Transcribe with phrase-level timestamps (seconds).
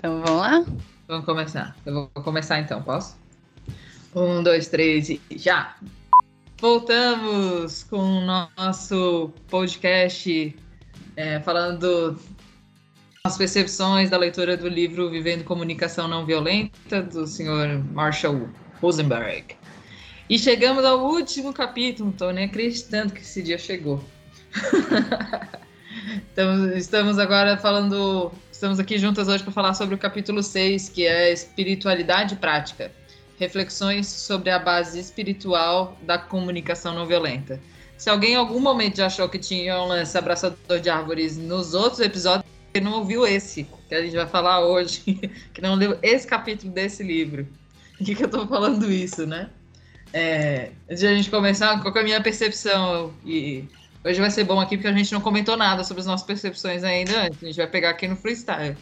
[0.00, 0.64] Então vamos lá?
[1.06, 1.76] Vamos começar.
[1.84, 3.18] Eu vou começar então, posso?
[4.14, 5.76] Um, dois, três e já!
[6.58, 10.56] Voltamos com o nosso podcast
[11.16, 12.18] é, falando
[13.22, 18.48] das percepções da leitura do livro Vivendo Comunicação Não Violenta, do senhor Marshall
[18.80, 19.54] Rosenberg.
[20.30, 24.02] E chegamos ao último capítulo, estou nem acreditando que esse dia chegou.
[26.32, 31.06] então, estamos agora falando Estamos aqui juntas hoje para falar sobre o capítulo 6, que
[31.06, 32.92] é Espiritualidade Prática.
[33.38, 37.58] Reflexões sobre a base espiritual da comunicação não violenta.
[37.96, 41.72] Se alguém em algum momento já achou que tinha um lance abraçador de árvores nos
[41.72, 45.00] outros episódios, ele não ouviu esse, que a gente vai falar hoje,
[45.54, 47.48] que não leu esse capítulo desse livro.
[47.96, 49.48] Por que, que eu estou falando isso, né?
[50.12, 53.64] É, antes de a gente começar, qual é a minha percepção e
[54.02, 56.82] Hoje vai ser bom aqui porque a gente não comentou nada sobre as nossas percepções
[56.82, 57.42] ainda antes.
[57.42, 58.76] A gente vai pegar aqui no freestyle.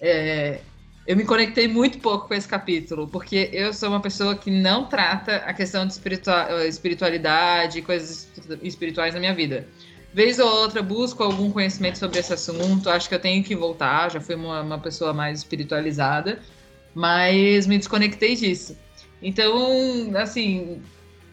[0.00, 0.60] É,
[1.06, 4.86] eu me conectei muito pouco com esse capítulo, porque eu sou uma pessoa que não
[4.86, 8.28] trata a questão de espiritual, espiritualidade, coisas
[8.62, 9.68] espirituais na minha vida.
[10.12, 14.10] Vez ou outra, busco algum conhecimento sobre esse assunto, acho que eu tenho que voltar,
[14.10, 16.40] já fui uma, uma pessoa mais espiritualizada,
[16.94, 18.76] mas me desconectei disso.
[19.20, 20.80] Então, assim,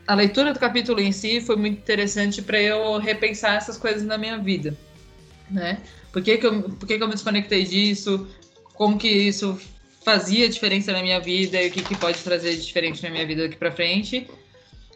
[0.07, 4.17] a leitura do capítulo em si foi muito interessante para eu repensar essas coisas na
[4.17, 4.75] minha vida,
[5.49, 5.79] né?
[6.11, 8.27] Por que, que, eu, por que, que eu me desconectei disso?
[8.73, 9.59] Como que isso
[10.03, 13.25] fazia diferença na minha vida e o que, que pode trazer de diferente na minha
[13.25, 14.27] vida daqui para frente?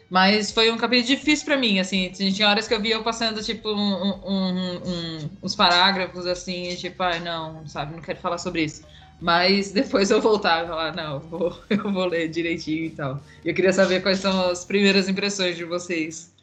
[0.08, 3.42] Mas foi um capítulo difícil para mim, assim, tinha horas que eu via eu passando,
[3.42, 8.18] tipo, um, um, um, uns parágrafos, assim, e tipo, ai, ah, não, sabe, não quero
[8.20, 8.84] falar sobre isso.
[9.20, 13.20] Mas depois eu voltava falar, não, vou, eu vou ler direitinho e tal.
[13.44, 16.34] Eu queria saber quais são as primeiras impressões de vocês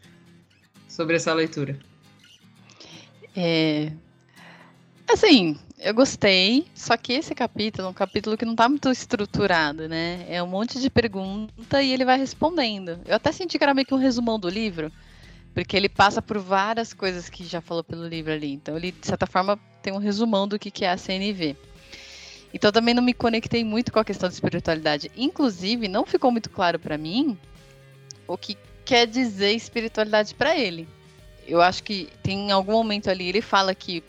[0.88, 1.78] sobre essa leitura.
[3.36, 3.92] É...
[5.08, 9.88] Assim, eu gostei, só que esse capítulo é um capítulo que não está muito estruturado,
[9.88, 10.26] né?
[10.30, 13.00] É um monte de pergunta e ele vai respondendo.
[13.06, 14.92] Eu até senti que era meio que um resumão do livro,
[15.54, 18.54] porque ele passa por várias coisas que já falou pelo livro ali.
[18.54, 21.56] Então ele, de certa forma, tem um resumão do que é a CNV.
[22.53, 25.11] Então também não me conectei muito com a questão da espiritualidade.
[25.17, 27.37] Inclusive, não ficou muito claro para mim
[28.27, 30.87] o que quer dizer espiritualidade para ele.
[31.47, 34.03] Eu acho que tem algum momento ali ele fala que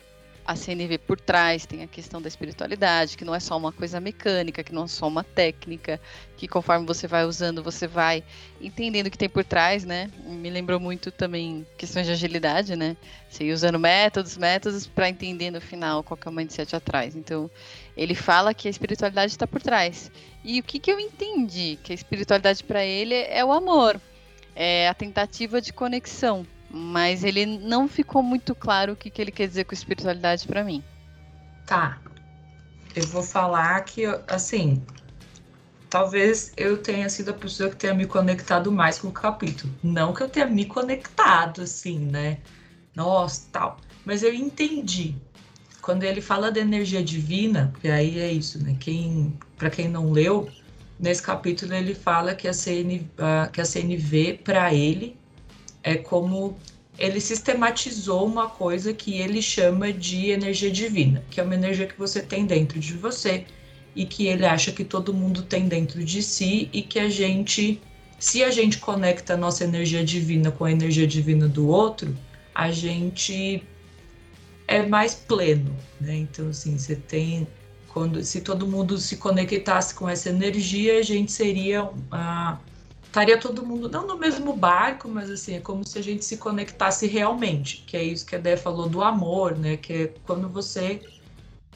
[0.47, 3.99] a CNV por trás tem a questão da espiritualidade, que não é só uma coisa
[3.99, 5.99] mecânica, que não é só uma técnica,
[6.37, 8.23] que conforme você vai usando, você vai
[8.61, 10.11] entendendo o que tem por trás, né?
[10.27, 12.95] Me lembrou muito também questões de agilidade, né?
[13.31, 17.17] Você ir usando métodos, métodos para entender no final qual é o mindset atrás.
[17.17, 17.51] Então,
[17.97, 20.11] ele fala que a espiritualidade está por trás.
[20.45, 21.79] E o que, que eu entendi?
[21.83, 23.99] Que a espiritualidade para ele é o amor,
[24.55, 29.31] é a tentativa de conexão mas ele não ficou muito claro o que, que ele
[29.31, 30.83] quer dizer com espiritualidade para mim.
[31.65, 32.01] Tá.
[32.97, 34.83] Eu vou falar que, assim,
[35.89, 39.73] talvez eu tenha sido a pessoa que tenha me conectado mais com o capítulo.
[39.85, 42.39] Não que eu tenha me conectado, assim, né?
[42.95, 43.77] Nossa, tal.
[44.05, 45.15] Mas eu entendi.
[45.81, 48.77] Quando ele fala da energia divina, que aí é isso, né?
[48.81, 50.49] Quem, para quem não leu,
[50.99, 53.09] nesse capítulo ele fala que a, CN,
[53.53, 55.17] que a CNV, para ele,
[55.85, 56.57] é como
[56.99, 61.99] ele sistematizou uma coisa que ele chama de energia divina, que é uma energia que
[61.99, 63.45] você tem dentro de você
[63.95, 67.81] e que ele acha que todo mundo tem dentro de si e que a gente,
[68.19, 72.17] se a gente conecta a nossa energia divina com a energia divina do outro,
[72.55, 73.63] a gente
[74.67, 76.17] é mais pleno, né?
[76.17, 77.47] Então assim, você tem
[77.89, 82.59] quando se todo mundo se conectasse com essa energia, a gente seria a
[83.15, 86.37] estaria todo mundo não no mesmo barco, mas assim, é como se a gente se
[86.37, 89.77] conectasse realmente, que é isso que a Dé falou do amor, né?
[89.77, 91.01] Que é quando você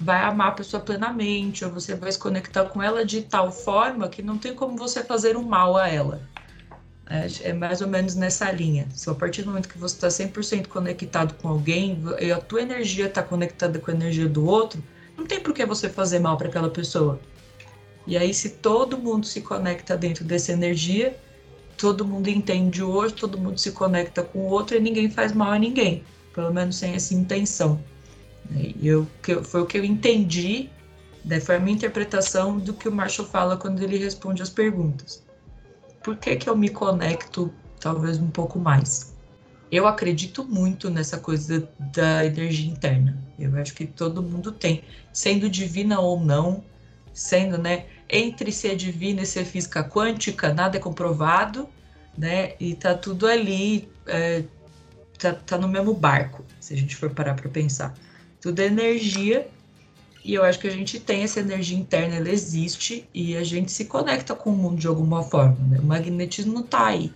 [0.00, 4.08] vai amar a pessoa plenamente, ou você vai se conectar com ela de tal forma
[4.08, 6.20] que não tem como você fazer um mal a ela.
[7.08, 8.88] É, é mais ou menos nessa linha.
[8.92, 12.62] Se a partir do momento que você está 100% conectado com alguém e a tua
[12.62, 14.82] energia está conectada com a energia do outro,
[15.16, 17.20] não tem por que você fazer mal para aquela pessoa.
[18.08, 21.16] E aí, se todo mundo se conecta dentro dessa energia,
[21.78, 25.52] todo mundo entende outro, todo mundo se conecta com o outro e ninguém faz mal
[25.52, 26.02] a ninguém,
[26.34, 27.80] pelo menos sem essa intenção.
[28.50, 29.06] E eu,
[29.44, 30.68] foi o que eu entendi,
[31.24, 35.22] né, foi a minha interpretação do que o Marshall fala quando ele responde as perguntas.
[36.02, 39.14] Por que, que eu me conecto talvez um pouco mais?
[39.70, 43.22] Eu acredito muito nessa coisa da energia interna.
[43.38, 44.82] Eu acho que todo mundo tem,
[45.12, 46.64] sendo divina ou não,
[47.12, 47.86] sendo, né?
[48.10, 51.68] Entre ser divina e ser física quântica, nada é comprovado,
[52.16, 52.54] né?
[52.58, 54.42] E tá tudo ali, é,
[55.18, 57.94] tá, tá no mesmo barco, se a gente for parar para pensar.
[58.40, 59.48] Tudo é energia
[60.24, 63.72] E eu acho que a gente tem essa energia interna, ela existe e a gente
[63.72, 65.56] se conecta com o mundo de alguma forma.
[65.68, 65.78] Né?
[65.80, 67.12] O magnetismo está aí.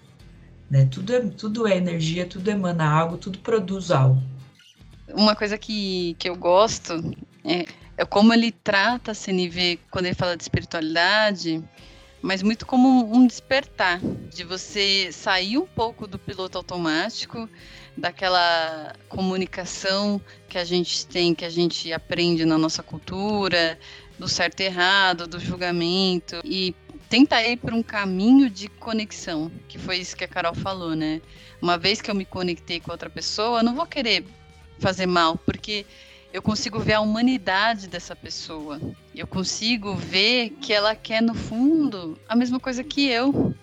[0.71, 0.87] Né?
[0.91, 4.23] Tudo, é, tudo é energia, tudo emana algo, tudo produz algo.
[5.15, 7.67] Uma coisa que, que eu gosto é,
[7.97, 11.63] é como ele trata a CNV quando ele fala de espiritualidade,
[12.23, 14.01] mas muito como um despertar,
[14.31, 17.49] de você sair um pouco do piloto automático,
[17.97, 23.79] daquela comunicação que a gente tem, que a gente aprende na nossa cultura,
[24.19, 26.75] do certo e errado, do julgamento, e
[27.09, 31.21] tenta ir por um caminho de conexão, que foi isso que a Carol falou, né?
[31.61, 34.25] Uma vez que eu me conectei com outra pessoa, eu não vou querer
[34.79, 35.85] fazer mal, porque
[36.33, 38.81] eu consigo ver a humanidade dessa pessoa.
[39.15, 43.55] Eu consigo ver que ela quer, no fundo, a mesma coisa que eu.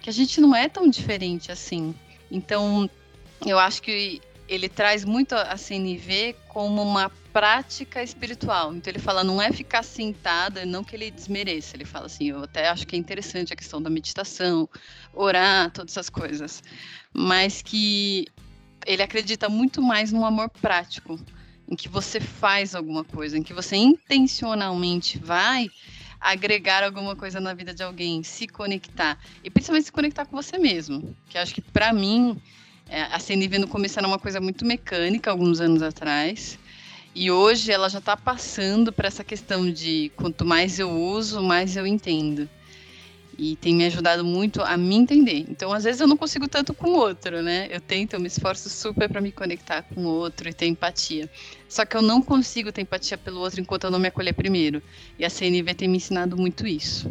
[0.00, 1.94] Que a gente não é tão diferente assim.
[2.30, 2.88] Então,
[3.46, 8.74] eu acho que ele traz muito a CNV como uma prática espiritual.
[8.74, 11.76] Então ele fala, não é ficar sentado, não que ele desmereça.
[11.76, 14.68] Ele fala assim, eu até acho que é interessante a questão da meditação,
[15.14, 16.62] orar, todas essas coisas.
[17.12, 18.26] Mas que
[18.86, 21.18] ele acredita muito mais no amor prático
[21.68, 25.68] em que você faz alguma coisa, em que você intencionalmente vai
[26.20, 30.58] agregar alguma coisa na vida de alguém, se conectar e principalmente se conectar com você
[30.58, 32.40] mesmo, que acho que para mim
[32.88, 36.58] é, a CNV no começo uma coisa muito mecânica alguns anos atrás.
[37.14, 41.76] E hoje ela já está passando para essa questão de quanto mais eu uso, mais
[41.76, 42.48] eu entendo
[43.38, 45.46] e tem me ajudado muito a me entender.
[45.48, 47.68] Então, às vezes eu não consigo tanto com o outro, né?
[47.70, 51.30] Eu tento, eu me esforço super para me conectar com o outro e ter empatia.
[51.68, 54.82] Só que eu não consigo ter empatia pelo outro enquanto eu não me acolher primeiro.
[55.16, 57.08] E a CNV tem me ensinado muito isso.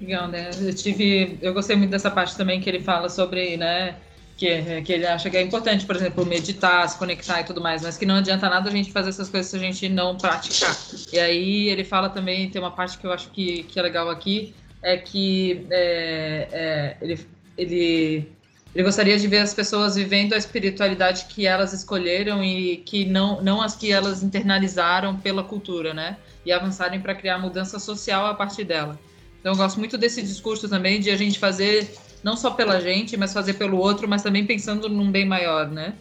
[0.00, 0.50] Legal, né?
[0.60, 3.96] Eu tive, eu gostei muito dessa parte também que ele fala sobre, né,
[4.36, 7.82] que, que ele acha que é importante, por exemplo, meditar, se conectar e tudo mais,
[7.82, 10.74] mas que não adianta nada a gente fazer essas coisas se a gente não praticar.
[11.12, 14.08] E aí ele fala também, tem uma parte que eu acho que, que é legal
[14.08, 18.32] aqui, é que é, é, ele, ele,
[18.74, 23.42] ele gostaria de ver as pessoas vivendo a espiritualidade que elas escolheram e que não,
[23.42, 26.16] não as que elas internalizaram pela cultura, né?
[26.44, 28.98] E avançarem para criar mudança social a partir dela.
[29.40, 31.90] Então, eu gosto muito desse discurso também de a gente fazer
[32.22, 35.94] não só pela gente, mas fazer pelo outro, mas também pensando num bem maior, né?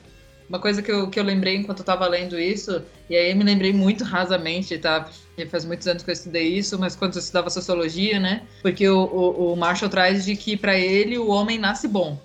[0.49, 3.43] Uma coisa que eu, que eu lembrei enquanto eu estava lendo isso, e aí me
[3.43, 5.07] lembrei muito rasamente, tá?
[5.49, 8.41] Faz muitos anos que eu estudei isso, mas quando eu estudava sociologia, né?
[8.63, 12.19] Porque o, o, o Marshall traz de que para ele o homem nasce bom.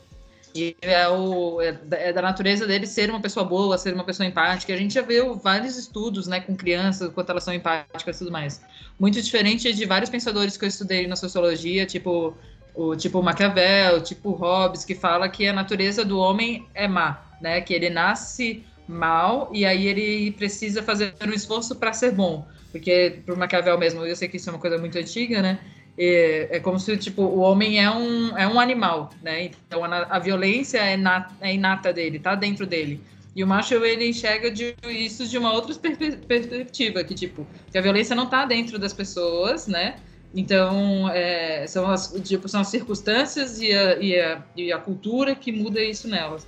[0.54, 4.26] E é, o, é, é, da natureza dele ser uma pessoa boa, ser uma pessoa
[4.26, 4.72] empática.
[4.72, 8.30] A gente já viu vários estudos, né, com crianças, quanto elas são empáticas e tudo
[8.30, 8.62] mais.
[8.98, 12.34] Muito diferente de vários pensadores que eu estudei na sociologia, tipo
[12.74, 17.60] o tipo Maquiavel, tipo Hobbes, que fala que a natureza do homem é má né?
[17.60, 22.46] Que ele nasce mal e aí ele precisa fazer um esforço para ser bom.
[22.72, 25.60] Porque, por Maquiavel mesmo, eu sei que isso é uma coisa muito antiga, né?
[25.96, 29.44] É, é como se, tipo, o homem é um, é um animal, né?
[29.44, 33.00] Então, a, a violência é, nat, é inata dele, tá dentro dele.
[33.36, 37.80] E o macho, ele enxerga de, isso de uma outra perspectiva, que, tipo, que a
[37.82, 39.96] violência não tá dentro das pessoas, né?
[40.34, 45.34] Então, é, são, as, tipo, são as circunstâncias e a, e, a, e a cultura
[45.36, 46.44] que muda isso nelas.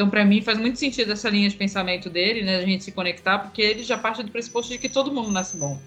[0.00, 2.56] Então, para mim, faz muito sentido essa linha de pensamento dele, né?
[2.56, 5.58] A gente se conectar, porque ele já parte do pressuposto de que todo mundo nasce
[5.58, 5.78] bom.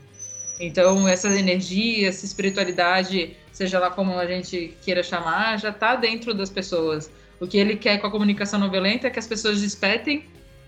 [0.59, 6.31] Então, essa energia, essa espiritualidade, seja lá como a gente queira chamar, já está dentro
[6.31, 7.09] das pessoas.
[7.39, 10.25] O que ele quer com a comunicação não violenta é que as pessoas despertem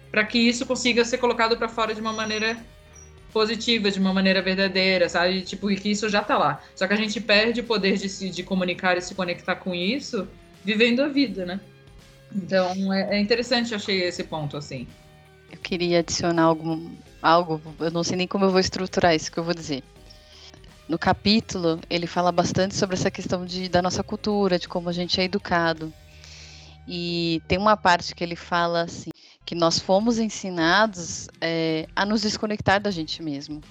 [0.09, 2.57] para que isso consiga ser colocado para fora de uma maneira
[3.31, 5.41] positiva, de uma maneira verdadeira, sabe?
[5.41, 6.63] Tipo, e que isso já está lá.
[6.75, 9.75] Só que a gente perde o poder de se de comunicar e se conectar com
[9.75, 10.27] isso
[10.63, 11.59] vivendo a vida, né?
[12.35, 14.85] Então é, é interessante, eu achei esse ponto assim.
[15.51, 19.37] Eu queria adicionar algum, algo, eu não sei nem como eu vou estruturar isso que
[19.37, 19.83] eu vou dizer.
[20.87, 24.91] No capítulo, ele fala bastante sobre essa questão de, da nossa cultura, de como a
[24.91, 25.91] gente é educado.
[26.87, 29.09] E tem uma parte que ele fala assim,
[29.43, 33.61] que nós fomos ensinados é, a nos desconectar da gente mesmo.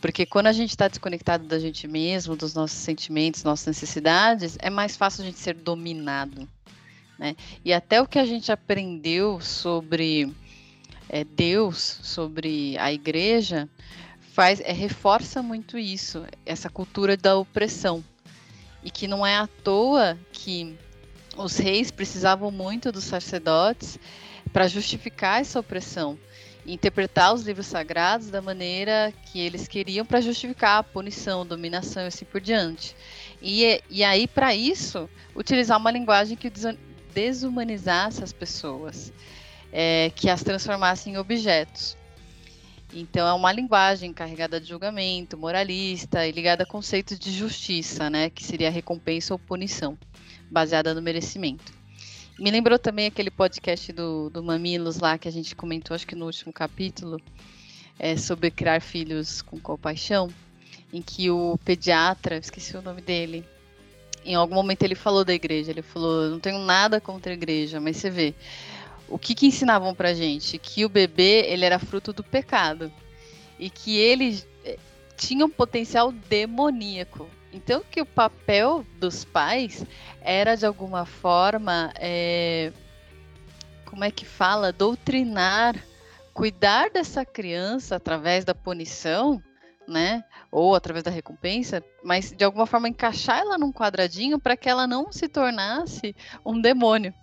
[0.00, 4.70] Porque quando a gente está desconectado da gente mesmo, dos nossos sentimentos, nossas necessidades, é
[4.70, 6.48] mais fácil a gente ser dominado.
[7.18, 7.36] Né?
[7.64, 10.34] E até o que a gente aprendeu sobre
[11.08, 13.68] é, Deus, sobre a igreja,
[14.32, 18.04] faz é, reforça muito isso, essa cultura da opressão.
[18.82, 20.76] E que não é à toa que
[21.36, 23.98] os reis precisavam muito dos sacerdotes
[24.52, 26.18] para justificar essa opressão
[26.66, 32.02] interpretar os livros sagrados da maneira que eles queriam para justificar a punição, a dominação
[32.02, 32.96] e assim por diante.
[33.42, 36.50] E, e aí, para isso, utilizar uma linguagem que
[37.14, 39.12] desumanizar essas pessoas,
[39.72, 41.96] é, que as transformasse em objetos.
[42.92, 48.30] Então é uma linguagem carregada de julgamento, moralista e ligada a conceitos de justiça, né,
[48.30, 49.98] que seria recompensa ou punição,
[50.50, 51.72] baseada no merecimento.
[52.38, 56.14] Me lembrou também aquele podcast do, do Mamilos lá que a gente comentou, acho que
[56.14, 57.20] no último capítulo,
[57.98, 60.28] é, sobre criar filhos com compaixão,
[60.92, 63.44] em que o pediatra, esqueci o nome dele,
[64.24, 67.80] em algum momento ele falou da igreja, ele falou, não tenho nada contra a igreja,
[67.80, 68.34] mas você vê,
[69.08, 70.58] o que, que ensinavam pra gente?
[70.58, 72.90] Que o bebê, ele era fruto do pecado.
[73.58, 74.78] E que ele eh,
[75.16, 77.28] tinha um potencial demoníaco.
[77.52, 79.84] Então, que o papel dos pais
[80.20, 82.72] era, de alguma forma, é,
[83.84, 84.72] como é que fala?
[84.72, 85.76] Doutrinar,
[86.32, 89.40] cuidar dessa criança através da punição,
[89.86, 90.24] né?
[90.50, 94.86] Ou através da recompensa, mas de alguma forma encaixar ela num quadradinho para que ela
[94.86, 96.14] não se tornasse
[96.44, 97.14] um demônio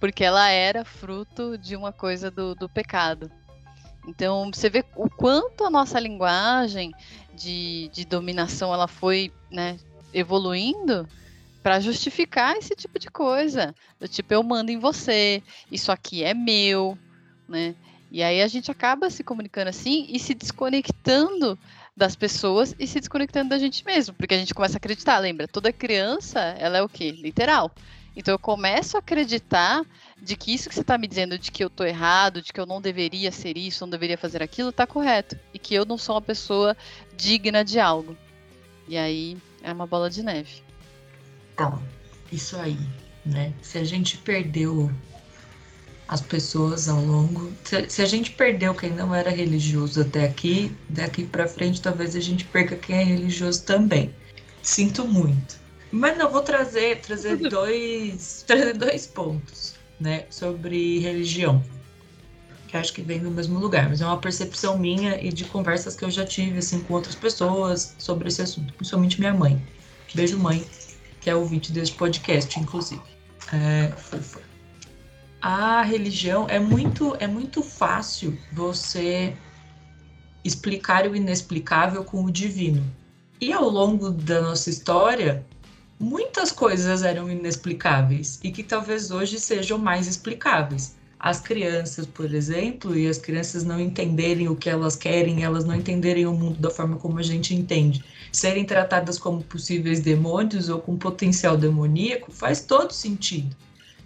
[0.00, 3.30] porque ela era fruto de uma coisa do, do pecado.
[4.08, 6.90] Então, você vê o quanto a nossa linguagem
[7.34, 9.76] de, de dominação ela foi né,
[10.12, 11.06] evoluindo
[11.62, 13.74] para justificar esse tipo de coisa.
[14.00, 16.96] Do tipo, eu mando em você, isso aqui é meu,
[17.46, 17.76] né?
[18.10, 21.56] E aí a gente acaba se comunicando assim e se desconectando
[22.00, 25.46] das pessoas e se desconectando da gente mesmo, porque a gente começa a acreditar, lembra?
[25.46, 27.10] Toda criança, ela é o quê?
[27.10, 27.70] Literal.
[28.16, 29.84] Então eu começo a acreditar
[30.20, 32.58] de que isso que você está me dizendo, de que eu estou errado, de que
[32.58, 35.38] eu não deveria ser isso, não deveria fazer aquilo, está correto.
[35.52, 36.74] E que eu não sou uma pessoa
[37.14, 38.16] digna de algo.
[38.88, 40.62] E aí é uma bola de neve.
[41.52, 41.82] Então,
[42.32, 42.78] isso aí,
[43.26, 43.52] né?
[43.60, 44.90] Se a gente perdeu
[46.10, 47.52] as pessoas ao longo.
[47.64, 52.16] Se, se, a gente perdeu quem não era religioso até aqui, daqui para frente talvez
[52.16, 54.12] a gente perca quem é religioso também.
[54.60, 55.60] Sinto muito.
[55.92, 61.64] Mas não, vou trazer, trazer dois, trazer dois pontos, né, sobre religião,
[62.66, 65.94] que acho que vem do mesmo lugar, mas é uma percepção minha e de conversas
[65.94, 69.60] que eu já tive, assim, com outras pessoas sobre esse assunto, principalmente minha mãe.
[70.12, 70.64] Beijo, mãe,
[71.20, 73.02] que é ouvinte desse podcast, inclusive.
[73.52, 73.92] É,
[75.42, 79.34] A religião é muito, é muito fácil você
[80.44, 82.84] explicar o inexplicável com o divino.
[83.40, 85.46] E ao longo da nossa história,
[85.98, 90.94] muitas coisas eram inexplicáveis e que talvez hoje sejam mais explicáveis.
[91.18, 95.74] As crianças, por exemplo, e as crianças não entenderem o que elas querem, elas não
[95.74, 100.80] entenderem o mundo da forma como a gente entende, serem tratadas como possíveis demônios ou
[100.80, 103.56] com potencial demoníaco, faz todo sentido.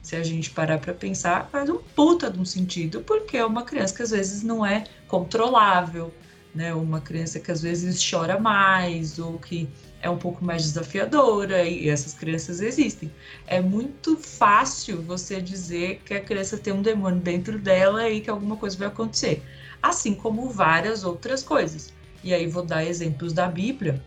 [0.05, 3.63] Se a gente parar para pensar, faz um puta de um sentido, porque é uma
[3.63, 6.13] criança que às vezes não é controlável,
[6.55, 6.75] né?
[6.75, 9.67] Uma criança que às vezes chora mais ou que
[10.03, 13.11] é um pouco mais desafiadora e essas crianças existem.
[13.47, 18.29] É muito fácil você dizer que a criança tem um demônio dentro dela e que
[18.29, 19.43] alguma coisa vai acontecer,
[19.83, 21.95] assim como várias outras coisas.
[22.23, 24.05] E aí vou dar exemplos da Bíblia,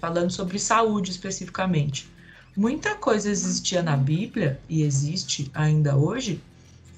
[0.00, 2.15] falando sobre saúde especificamente.
[2.56, 6.40] Muita coisa existia na Bíblia e existe ainda hoje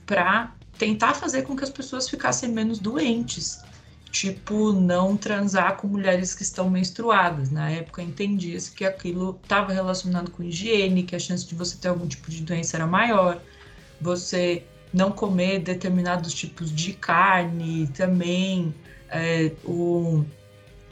[0.07, 3.61] para tentar fazer com que as pessoas ficassem menos doentes
[4.11, 7.51] tipo não transar com mulheres que estão menstruadas.
[7.51, 11.89] Na época entendia-se que aquilo estava relacionado com higiene, que a chance de você ter
[11.89, 13.41] algum tipo de doença era maior.
[14.01, 18.75] Você não comer determinados tipos de carne também,
[19.11, 20.25] é, o,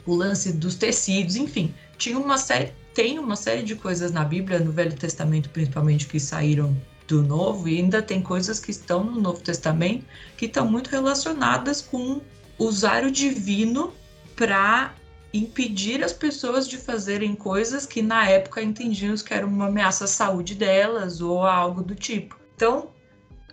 [0.05, 4.57] o lance dos tecidos, enfim, tinha uma série, tem uma série de coisas na Bíblia,
[4.57, 6.75] no Velho Testamento principalmente, que saíram
[7.07, 10.03] do Novo, e ainda tem coisas que estão no Novo Testamento
[10.35, 12.21] que estão muito relacionadas com
[12.57, 13.93] usar o divino
[14.35, 14.95] para
[15.31, 20.07] impedir as pessoas de fazerem coisas que na época entendíamos que era uma ameaça à
[20.07, 22.35] saúde delas ou algo do tipo.
[22.55, 22.89] Então,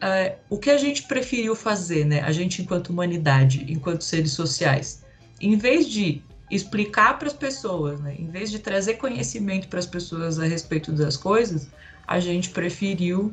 [0.00, 2.22] é, o que a gente preferiu fazer, né?
[2.22, 5.04] A gente enquanto humanidade, enquanto seres sociais,
[5.38, 8.14] em vez de explicar para as pessoas, né?
[8.18, 11.68] Em vez de trazer conhecimento para as pessoas a respeito das coisas,
[12.06, 13.32] a gente preferiu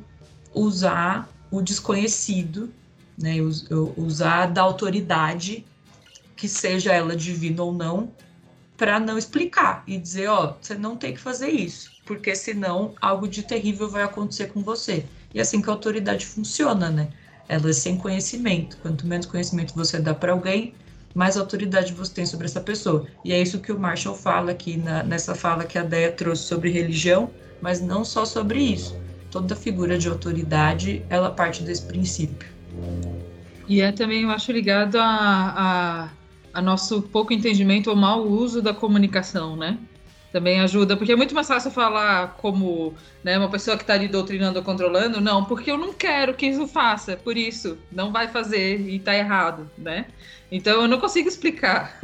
[0.54, 2.72] usar o desconhecido
[3.22, 3.36] né?
[3.98, 5.66] Usar da autoridade,
[6.36, 8.12] que seja ela divina ou não,
[8.76, 13.28] para não explicar e dizer, ó, você não tem que fazer isso, porque senão algo
[13.28, 15.06] de terrível vai acontecer com você.
[15.34, 17.10] E é assim que a autoridade funciona, né?
[17.48, 18.78] Ela é sem conhecimento.
[18.78, 20.74] Quanto menos conhecimento você dá para alguém,
[21.14, 23.06] mais autoridade você tem sobre essa pessoa.
[23.24, 26.44] E é isso que o Marshall fala aqui na, nessa fala que a Deia trouxe
[26.44, 27.30] sobre religião,
[27.62, 28.98] mas não só sobre isso.
[29.30, 32.50] Toda figura de autoridade, ela parte desse princípio.
[33.68, 36.10] E é também, eu acho, ligado a, a,
[36.54, 39.78] a nosso pouco entendimento ou mau uso da comunicação, né?
[40.32, 44.08] também ajuda, porque é muito mais fácil falar como né, uma pessoa que está ali
[44.08, 48.28] doutrinando ou controlando, não, porque eu não quero que isso faça, por isso, não vai
[48.28, 50.06] fazer e está errado, né?
[50.52, 52.00] Então eu não consigo explicar.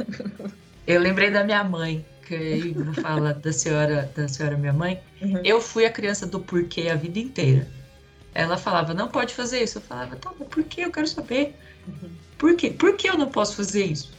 [0.86, 5.00] Eu lembrei da minha mãe, que vou falar da senhora, da senhora minha mãe.
[5.20, 5.40] Uhum.
[5.44, 7.68] Eu fui a criança do porquê a vida inteira.
[8.34, 9.78] Ela falava, não pode fazer isso.
[9.78, 10.80] Eu falava, tá, mas por que?
[10.80, 11.54] Eu quero saber.
[11.86, 12.10] Uhum.
[12.38, 12.70] Por quê?
[12.70, 14.12] Por que eu não posso fazer isso?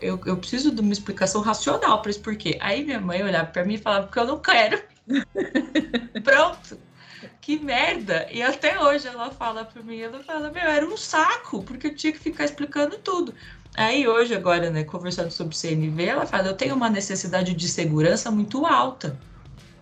[0.00, 2.56] Eu, eu preciso de uma explicação racional para isso porquê.
[2.60, 4.80] Aí minha mãe olhava para mim e falava, porque eu não quero.
[6.22, 6.78] Pronto.
[7.40, 8.26] Que merda!
[8.30, 11.94] E até hoje ela fala para mim, ela fala, meu, era um saco, porque eu
[11.94, 13.34] tinha que ficar explicando tudo.
[13.76, 18.30] Aí hoje, agora, né, conversando sobre CNV, ela fala, eu tenho uma necessidade de segurança
[18.30, 19.18] muito alta,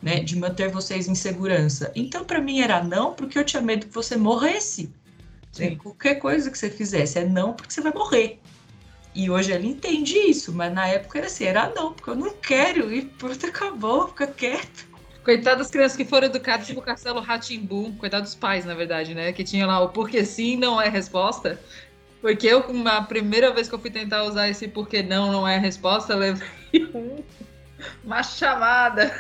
[0.03, 1.93] né, de manter vocês em segurança.
[1.95, 4.91] Então, para mim era não, porque eu tinha medo que você morresse.
[5.59, 5.77] Né?
[5.77, 8.41] Qualquer coisa que você fizesse é não, porque você vai morrer.
[9.15, 12.33] E hoje ela entende isso, mas na época era assim, era não, porque eu não
[12.33, 14.91] quero, e pronto, acabou, fica quieto.
[15.23, 19.33] Coitado das crianças que foram educadas tipo Castelo Ratimbu, coitado dos pais, na verdade, né?
[19.33, 21.61] Que tinha lá o porque sim não é resposta.
[22.23, 25.59] Porque eu, a primeira vez que eu fui tentar usar esse porque não não é
[25.59, 26.49] resposta, eu levei
[28.05, 29.13] uma chamada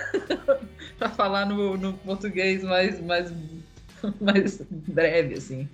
[0.96, 3.34] para falar no, no português mais, mais,
[4.20, 5.68] mais breve, assim.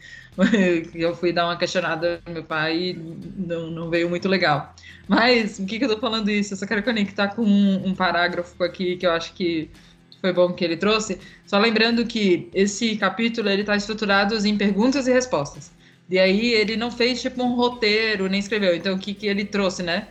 [0.94, 2.92] eu fui dar uma questionada no meu pai e
[3.36, 4.74] não, não veio muito legal.
[5.06, 6.54] Mas, o que, que eu tô falando isso?
[6.54, 9.70] Eu só quero conectar com um, um parágrafo aqui que eu acho que
[10.22, 11.18] foi bom que ele trouxe.
[11.46, 15.70] Só lembrando que esse capítulo ele está estruturado em perguntas e respostas.
[16.10, 18.74] E aí ele não fez tipo um roteiro, nem escreveu.
[18.74, 20.08] Então o que, que ele trouxe, né?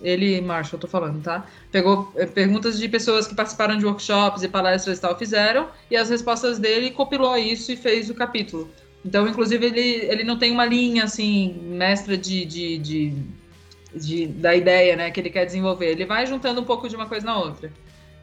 [0.00, 1.44] Ele, Marshall, eu tô falando, tá?
[1.70, 5.96] Pegou é, perguntas de pessoas que participaram de workshops e palestras e tal, fizeram, e
[5.96, 8.70] as respostas dele compilou isso e fez o capítulo.
[9.04, 13.12] Então, inclusive, ele, ele não tem uma linha, assim, mestra de, de, de,
[13.94, 15.90] de, da ideia, né, que ele quer desenvolver.
[15.90, 17.72] Ele vai juntando um pouco de uma coisa na outra.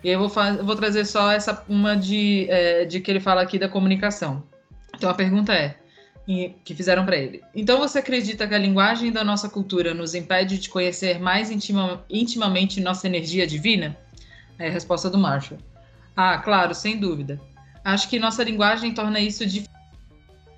[0.02, 3.42] E eu vou, eu vou trazer só essa uma de, é, de que ele fala
[3.42, 4.42] aqui da comunicação.
[4.96, 5.76] Então, a pergunta é,
[6.64, 7.42] que fizeram para ele.
[7.56, 12.06] Então, você acredita que a linguagem da nossa cultura nos impede de conhecer mais intima,
[12.10, 13.98] intimamente nossa energia divina?
[14.60, 15.60] É a resposta do Marshall.
[16.16, 17.42] Ah, claro, sem dúvida.
[17.84, 19.70] Acho que nossa linguagem torna isso difícil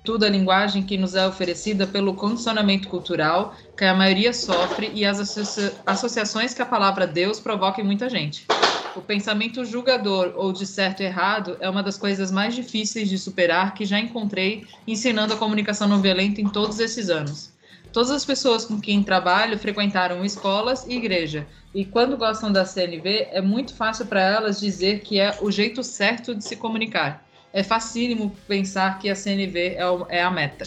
[0.04, 5.04] tudo a linguagem que nos é oferecida pelo condicionamento cultural que a maioria sofre e
[5.04, 8.44] as associa associações que a palavra Deus provoca em muita gente.
[8.94, 13.18] O pensamento julgador ou de certo e errado é uma das coisas mais difíceis de
[13.18, 17.50] superar que já encontrei ensinando a comunicação não violenta em todos esses anos.
[17.92, 23.28] Todas as pessoas com quem trabalho frequentaram escolas e igreja, e quando gostam da CNV,
[23.30, 27.62] é muito fácil para elas dizer que é o jeito certo de se comunicar é
[27.62, 30.66] facílimo pensar que a CNV é, é a meta.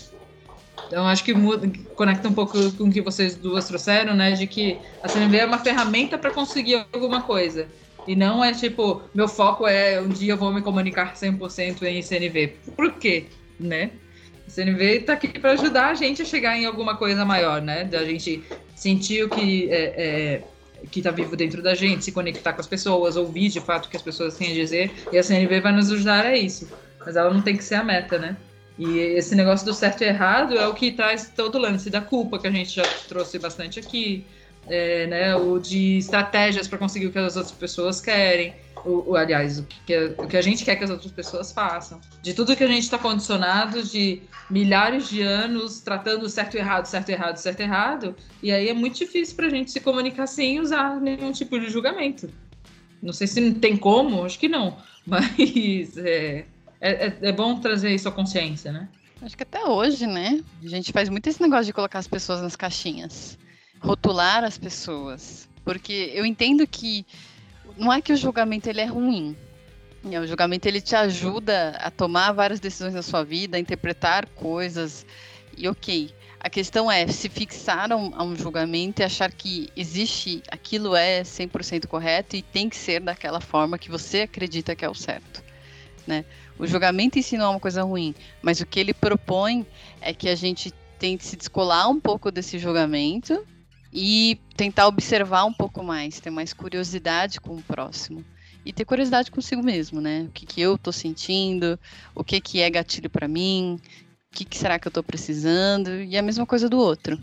[0.87, 4.31] Então, acho que muda, conecta um pouco com o que vocês duas trouxeram, né?
[4.33, 7.67] De que a CNV é uma ferramenta para conseguir alguma coisa.
[8.07, 12.01] E não é tipo, meu foco é um dia eu vou me comunicar 100% em
[12.01, 12.55] CNV.
[12.75, 13.25] Por quê?
[13.59, 13.91] Né?
[14.47, 17.83] CNV está aqui para ajudar a gente a chegar em alguma coisa maior, né?
[17.83, 18.43] Da gente
[18.75, 20.43] sentir o que é, é
[20.91, 23.89] que está vivo dentro da gente, se conectar com as pessoas, ouvir de fato o
[23.89, 26.69] que as pessoas têm a dizer, e a CNV vai nos ajudar a isso.
[27.03, 28.37] Mas ela não tem que ser a meta, né?
[28.77, 32.01] E esse negócio do certo e errado é o que traz todo o lance da
[32.01, 34.25] culpa, que a gente já trouxe bastante aqui,
[34.67, 35.35] é, né?
[35.35, 38.53] O de estratégias para conseguir o que as outras pessoas querem
[38.85, 41.99] o, o, aliás, o que, o que a gente quer que as outras pessoas façam.
[42.21, 47.09] De tudo que a gente está condicionado de milhares de anos tratando certo errado, certo
[47.09, 51.01] errado, certo errado, e aí é muito difícil para a gente se comunicar sem usar
[51.01, 52.29] nenhum tipo de julgamento.
[53.01, 56.45] Não sei se tem como, acho que não, mas é,
[56.79, 58.87] é, é bom trazer isso à consciência, né?
[59.21, 60.43] Acho que até hoje, né?
[60.63, 63.39] A gente faz muito esse negócio de colocar as pessoas nas caixinhas,
[63.85, 65.47] rotular as pessoas.
[65.63, 67.05] Porque eu entendo que
[67.77, 69.35] não é que o julgamento ele é ruim.
[70.09, 74.27] É, o julgamento ele te ajuda a tomar várias decisões na sua vida, a interpretar
[74.27, 75.05] coisas.
[75.57, 76.13] E ok.
[76.39, 80.95] A questão é se fixar a um, a um julgamento e achar que existe, aquilo
[80.95, 84.93] é 100% correto e tem que ser daquela forma que você acredita que é o
[84.93, 85.43] certo.
[86.05, 86.23] Né?
[86.59, 89.65] O julgamento em si não é uma coisa ruim, mas o que ele propõe
[89.99, 93.43] é que a gente tente se descolar um pouco desse julgamento
[93.97, 98.25] e tentar observar um pouco mais, ter mais curiosidade com o próximo
[98.65, 100.25] e ter curiosidade consigo mesmo, né?
[100.27, 101.79] O que, que eu tô sentindo,
[102.13, 103.79] o que, que é gatilho para mim,
[104.31, 107.17] o que, que será que eu tô precisando e a mesma coisa do outro.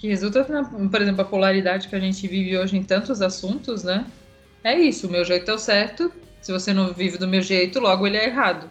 [0.00, 3.84] Que resulta, na, por exemplo, a polaridade que a gente vive hoje em tantos assuntos,
[3.84, 4.04] né?
[4.64, 7.78] É isso, o meu jeito é o certo, se você não vive do meu jeito,
[7.78, 8.68] logo ele é errado.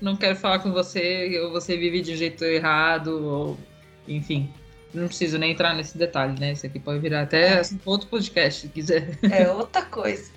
[0.00, 3.58] Não quero falar com você, ou você vive de jeito errado, ou
[4.08, 4.48] enfim.
[4.94, 6.52] Não preciso nem entrar nesse detalhe, né?
[6.52, 7.62] Isso aqui pode virar até É.
[7.84, 9.18] outro podcast, se quiser.
[9.22, 10.30] É outra coisa.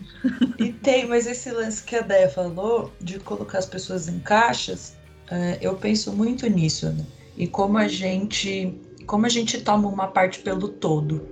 [0.58, 4.98] E tem, mas esse lance que a Déia falou de colocar as pessoas em caixas,
[5.30, 7.06] é, eu penso muito nisso, né?
[7.38, 8.74] E como a gente,
[9.06, 11.28] como a gente toma uma parte pelo todo,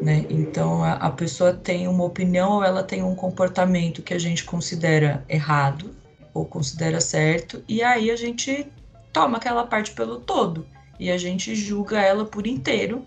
[0.00, 0.24] né?
[0.30, 4.44] Então a, a pessoa tem uma opinião ou ela tem um comportamento que a gente
[4.44, 5.94] considera errado
[6.32, 8.66] ou considera certo, e aí a gente
[9.12, 10.66] toma aquela parte pelo todo
[11.02, 13.04] e a gente julga ela por inteiro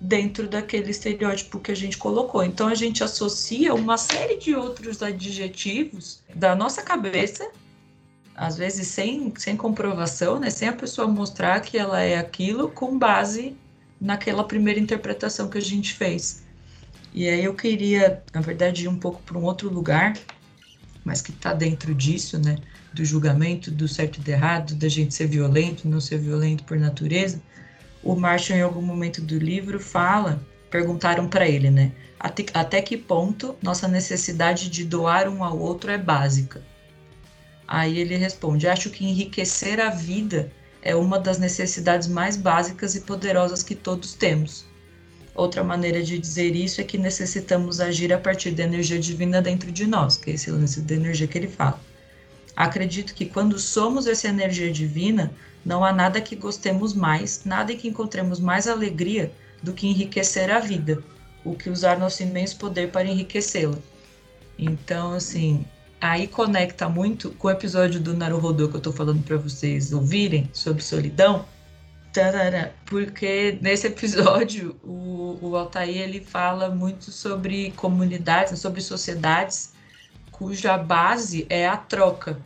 [0.00, 2.42] dentro daquele estereótipo que a gente colocou.
[2.42, 7.48] Então a gente associa uma série de outros adjetivos da nossa cabeça,
[8.34, 10.50] às vezes sem, sem comprovação, né?
[10.50, 13.56] sem a pessoa mostrar que ela é aquilo, com base
[14.00, 16.42] naquela primeira interpretação que a gente fez.
[17.14, 20.18] E aí eu queria, na verdade, ir um pouco para um outro lugar,
[21.04, 22.56] mas que está dentro disso, né?
[22.96, 26.78] Do julgamento, do certo e do errado, da gente ser violento, não ser violento por
[26.78, 27.40] natureza
[28.06, 31.90] o Marshall, em algum momento do livro, fala, perguntaram para ele, né?
[32.20, 36.62] Até, até que ponto nossa necessidade de doar um ao outro é básica?
[37.66, 43.00] Aí ele responde: Acho que enriquecer a vida é uma das necessidades mais básicas e
[43.00, 44.64] poderosas que todos temos.
[45.34, 49.72] Outra maneira de dizer isso é que necessitamos agir a partir da energia divina dentro
[49.72, 51.78] de nós, que é esse lance da energia que ele fala.
[52.56, 55.30] Acredito que quando somos essa energia divina,
[55.62, 59.30] não há nada que gostemos mais, nada em que encontremos mais alegria
[59.62, 61.02] do que enriquecer a vida,
[61.44, 63.76] o que usar nosso imenso poder para enriquecê-la.
[64.58, 65.66] Então, assim,
[66.00, 70.48] aí conecta muito com o episódio do Naruhodô que eu tô falando para vocês ouvirem
[70.52, 71.44] sobre solidão.
[72.86, 79.75] Porque nesse episódio o, o Altair ele fala muito sobre comunidades, sobre sociedades
[80.38, 82.38] cuja base é a troca.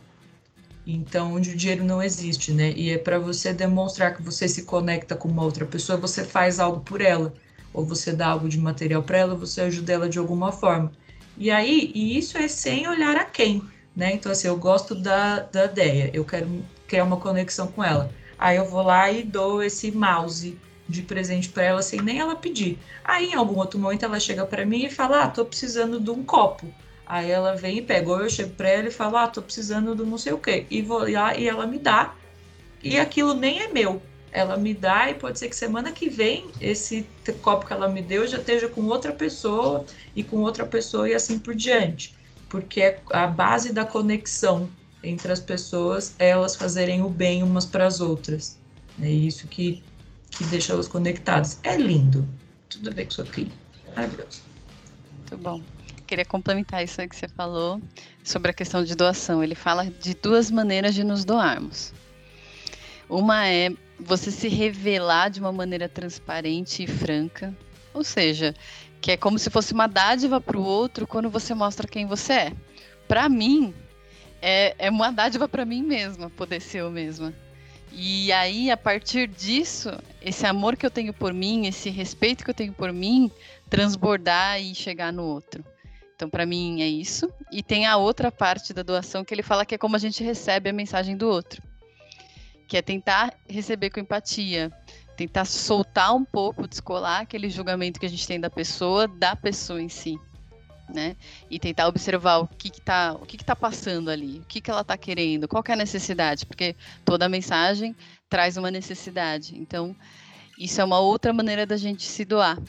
[0.87, 2.71] Então, onde o dinheiro não existe, né?
[2.71, 6.59] E é para você demonstrar que você se conecta com uma outra pessoa, você faz
[6.59, 7.33] algo por ela,
[7.73, 10.91] ou você dá algo de material para ela, você ajuda ela de alguma forma.
[11.37, 13.61] E aí, e isso é sem olhar a quem,
[13.95, 14.13] né?
[14.13, 16.47] Então, assim, eu gosto da, da ideia, eu quero
[16.87, 18.09] criar uma conexão com ela.
[18.39, 22.35] Aí eu vou lá e dou esse mouse de presente para ela sem nem ela
[22.35, 22.79] pedir.
[23.03, 26.09] Aí, em algum outro momento, ela chega para mim e fala: Ah, tô precisando de
[26.09, 26.67] um copo.
[27.11, 29.93] Aí ela vem e pega, ou eu chego pra ela e falo, ah, tô precisando
[29.93, 30.65] do não sei o quê.
[30.71, 32.15] E vou lá e ela me dá.
[32.81, 34.01] E aquilo nem é meu.
[34.31, 37.05] Ela me dá e pode ser que semana que vem esse
[37.41, 41.13] copo que ela me deu já esteja com outra pessoa e com outra pessoa e
[41.13, 42.15] assim por diante.
[42.47, 44.69] Porque a base da conexão
[45.03, 48.57] entre as pessoas é elas fazerem o bem umas para as outras.
[49.01, 49.83] É isso que,
[50.29, 51.59] que deixa elas conectadas.
[51.61, 52.25] É lindo.
[52.69, 53.51] Tudo ver com isso aqui.
[53.97, 54.43] Maravilhoso.
[55.29, 55.61] Muito bom
[56.11, 57.81] queria complementar isso que você falou
[58.21, 59.41] sobre a questão de doação.
[59.41, 61.93] Ele fala de duas maneiras de nos doarmos.
[63.07, 67.55] Uma é você se revelar de uma maneira transparente e franca,
[67.93, 68.53] ou seja,
[68.99, 72.33] que é como se fosse uma dádiva para o outro quando você mostra quem você
[72.33, 72.53] é.
[73.07, 73.73] Para mim,
[74.41, 77.33] é, é uma dádiva para mim mesma poder ser eu mesma.
[77.93, 79.89] E aí, a partir disso,
[80.21, 83.31] esse amor que eu tenho por mim, esse respeito que eu tenho por mim,
[83.69, 85.63] transbordar e chegar no outro.
[86.21, 87.27] Então, para mim, é isso.
[87.51, 90.23] E tem a outra parte da doação que ele fala que é como a gente
[90.23, 91.63] recebe a mensagem do outro.
[92.67, 94.71] Que é tentar receber com empatia,
[95.17, 99.81] tentar soltar um pouco, descolar aquele julgamento que a gente tem da pessoa, da pessoa
[99.81, 100.15] em si.
[100.93, 101.15] Né?
[101.49, 104.69] E tentar observar o que está o que que tá passando ali, o que, que
[104.69, 107.95] ela está querendo, qual que é a necessidade, porque toda mensagem
[108.29, 109.57] traz uma necessidade.
[109.57, 109.95] Então,
[110.55, 112.59] isso é uma outra maneira da gente se doar.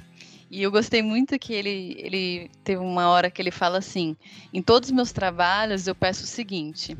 [0.52, 4.14] E eu gostei muito que ele, ele teve uma hora que ele fala assim:
[4.52, 6.94] em todos os meus trabalhos eu peço o seguinte.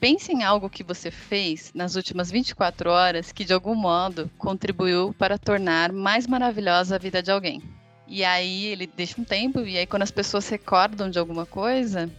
[0.00, 5.14] Pense em algo que você fez nas últimas 24 horas que de algum modo contribuiu
[5.16, 7.62] para tornar mais maravilhosa a vida de alguém.
[8.08, 12.10] E aí ele deixa um tempo, e aí quando as pessoas recordam de alguma coisa,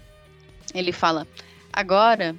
[0.74, 1.28] ele fala:
[1.74, 2.34] Agora,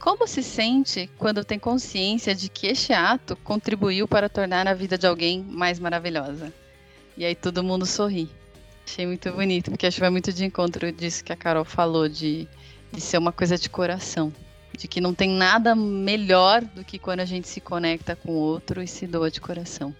[0.00, 4.98] como se sente quando tem consciência de que este ato contribuiu para tornar a vida
[4.98, 6.52] de alguém mais maravilhosa?
[7.16, 8.28] E aí todo mundo sorri.
[8.86, 12.08] Achei muito bonito, porque acho que vai muito de encontro disso que a Carol falou,
[12.08, 12.46] de,
[12.92, 14.32] de ser uma coisa de coração.
[14.76, 18.38] De que não tem nada melhor do que quando a gente se conecta com o
[18.38, 19.94] outro e se doa de coração.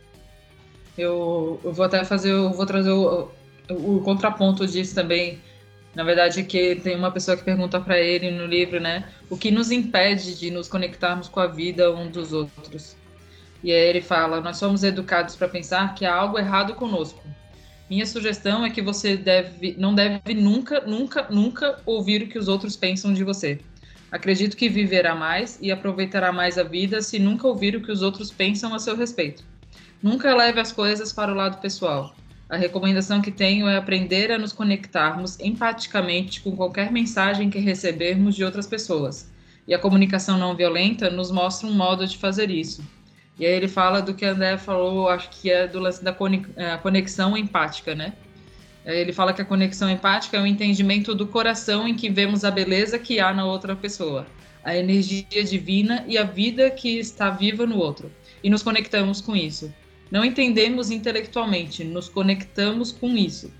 [0.98, 3.30] Eu, eu vou até fazer, eu vou trazer o,
[3.70, 5.40] o, contraponto disso também.
[5.94, 9.08] Na verdade, que tem uma pessoa que pergunta para ele no livro, né?
[9.30, 12.96] O que nos impede de nos conectarmos com a vida um dos outros?
[13.64, 17.22] E aí ele fala: Nós somos educados para pensar que há algo errado conosco.
[17.88, 22.46] Minha sugestão é que você deve, não deve nunca, nunca, nunca ouvir o que os
[22.46, 23.58] outros pensam de você.
[24.12, 28.02] Acredito que viverá mais e aproveitará mais a vida se nunca ouvir o que os
[28.02, 29.42] outros pensam a seu respeito.
[30.02, 32.14] Nunca leve as coisas para o lado pessoal.
[32.50, 38.34] A recomendação que tenho é aprender a nos conectarmos empaticamente com qualquer mensagem que recebermos
[38.34, 39.30] de outras pessoas.
[39.66, 42.84] E a comunicação não violenta nos mostra um modo de fazer isso.
[43.38, 46.16] E aí ele fala do que a André falou, acho que é do lance da
[46.56, 48.12] é, conexão empática, né?
[48.84, 52.50] Ele fala que a conexão empática é o entendimento do coração em que vemos a
[52.50, 54.26] beleza que há na outra pessoa,
[54.62, 58.12] a energia divina e a vida que está viva no outro.
[58.42, 59.72] E nos conectamos com isso.
[60.10, 63.50] Não entendemos intelectualmente, nos conectamos com isso.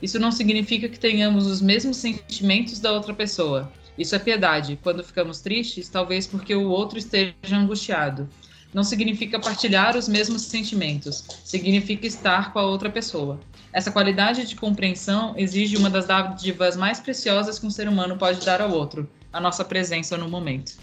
[0.00, 3.70] Isso não significa que tenhamos os mesmos sentimentos da outra pessoa.
[3.98, 4.78] Isso é piedade.
[4.82, 8.28] Quando ficamos tristes, talvez porque o outro esteja angustiado.
[8.72, 13.40] Não significa partilhar os mesmos sentimentos, significa estar com a outra pessoa.
[13.72, 18.44] Essa qualidade de compreensão exige uma das dádivas mais preciosas que um ser humano pode
[18.44, 20.76] dar ao outro, a nossa presença no momento.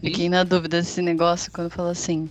[0.00, 2.28] Fiquei na dúvida desse negócio quando falou assim: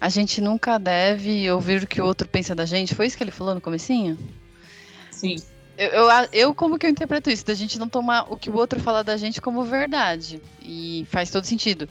[0.00, 2.94] a gente nunca deve ouvir o que o outro pensa da gente.
[2.94, 4.18] Foi isso que ele falou no comecinho?
[5.10, 5.36] Sim.
[5.76, 7.44] Eu, eu, eu, como que eu interpreto isso?
[7.44, 10.40] Da gente não tomar o que o outro fala da gente como verdade.
[10.62, 11.88] E faz todo sentido.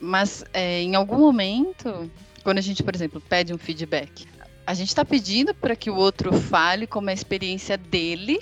[0.00, 2.10] Mas é, em algum momento,
[2.42, 4.26] quando a gente, por exemplo, pede um feedback,
[4.66, 8.40] a gente está pedindo para que o outro fale como é a experiência dele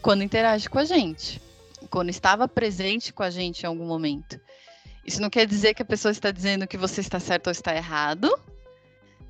[0.00, 1.40] quando interage com a gente.
[1.90, 4.40] Quando estava presente com a gente em algum momento.
[5.04, 7.74] Isso não quer dizer que a pessoa está dizendo que você está certo ou está
[7.74, 8.34] errado,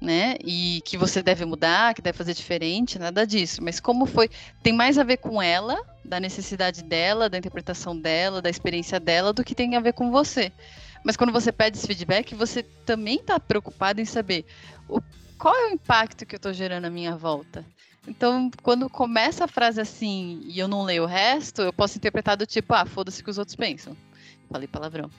[0.01, 0.37] né?
[0.45, 3.63] E que você deve mudar, que deve fazer diferente, nada disso.
[3.63, 4.31] Mas como foi,
[4.63, 9.33] tem mais a ver com ela, da necessidade dela, da interpretação dela, da experiência dela,
[9.33, 10.53] do que tem a ver com você.
[11.05, 14.47] Mas quando você pede esse feedback, você também está preocupado em saber
[14.89, 15.01] o,
[15.39, 17.65] qual é o impacto que eu estou gerando à minha volta.
[18.09, 22.37] Então, quando começa a frase assim e eu não leio o resto, eu posso interpretar
[22.37, 23.95] do tipo, ah, foda-se o que os outros pensam.
[24.51, 25.11] Falei palavrão.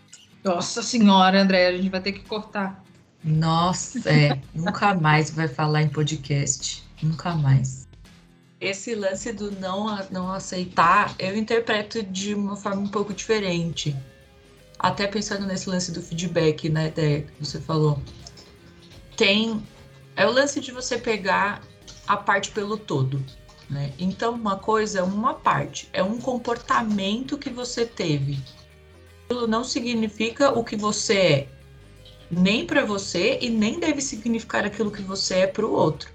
[0.43, 2.83] Nossa senhora, André, a gente vai ter que cortar.
[3.23, 4.39] Nossa, é.
[4.53, 6.83] nunca mais vai falar em podcast.
[7.01, 7.87] Nunca mais.
[8.61, 13.95] Esse lance do não, não aceitar, eu interpreto de uma forma um pouco diferente.
[14.85, 18.01] Até pensando nesse lance do feedback, né, que você falou.
[19.15, 19.63] Tem.
[20.15, 21.61] É o lance de você pegar
[22.07, 23.23] a parte pelo todo.
[23.69, 23.91] Né?
[23.97, 28.39] Então, uma coisa é uma parte, é um comportamento que você teve
[29.25, 31.47] aquilo não significa o que você é,
[32.29, 36.09] nem para você e nem deve significar aquilo que você é para o outro.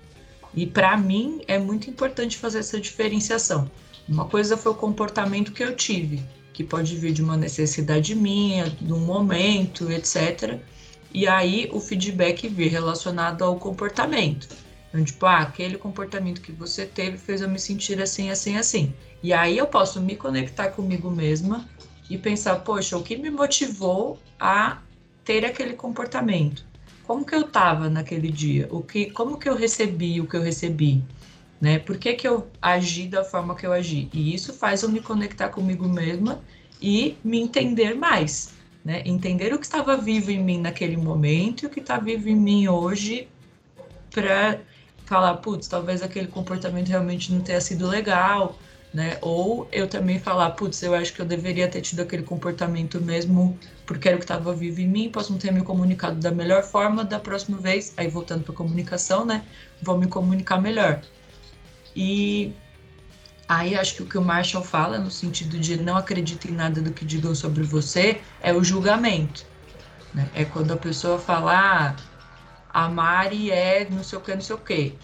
[0.55, 3.71] E para mim é muito importante fazer essa diferenciação.
[4.09, 6.23] Uma coisa foi o comportamento que eu tive,
[6.61, 10.59] que pode vir de uma necessidade minha, de um momento, etc.
[11.11, 14.47] E aí o feedback vir relacionado ao comportamento.
[14.89, 18.93] Então, tipo, ah, aquele comportamento que você teve fez eu me sentir assim, assim, assim.
[19.23, 21.67] E aí eu posso me conectar comigo mesma
[22.11, 24.83] e pensar, poxa, o que me motivou a
[25.25, 26.67] ter aquele comportamento?
[27.07, 28.69] Como que eu estava naquele dia?
[28.71, 31.03] O que, como que eu recebi o que eu recebi?
[31.61, 31.79] Né?
[31.79, 34.09] Por que, que eu agi da forma que eu agi?
[34.13, 36.41] E isso faz eu me conectar comigo mesma
[36.81, 39.03] e me entender mais, né?
[39.05, 42.37] Entender o que estava vivo em mim naquele momento e o que está vivo em
[42.37, 43.29] mim hoje
[44.11, 44.59] para
[45.05, 48.59] falar, putz, talvez aquele comportamento realmente não tenha sido legal,
[48.93, 49.19] né?
[49.21, 53.59] Ou eu também falar, putz, eu acho que eu deveria ter tido aquele comportamento mesmo
[53.85, 56.63] porque era o que estava vivo em mim, posso não ter me comunicado da melhor
[56.63, 59.45] forma, da próxima vez, aí voltando para comunicação, né?
[59.83, 61.01] Vou me comunicar melhor.
[62.03, 62.55] E
[63.47, 66.81] aí acho que o que o Marshall fala no sentido de não acredite em nada
[66.81, 69.45] do que digam sobre você é o julgamento.
[70.15, 70.27] Né?
[70.35, 71.97] É quando a pessoa fala, ah,
[72.73, 74.95] a Mari é não sei o que, não sei o que,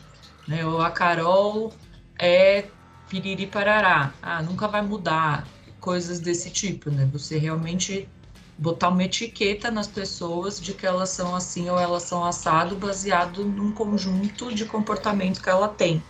[0.49, 0.65] né?
[0.65, 1.71] Ou a Carol
[2.19, 2.65] é
[3.11, 5.47] piriri parará, ah, nunca vai mudar,
[5.79, 7.07] coisas desse tipo, né?
[7.13, 8.09] Você realmente
[8.57, 13.45] botar uma etiqueta nas pessoas de que elas são assim ou elas são assado baseado
[13.45, 16.03] num conjunto de comportamento que ela tem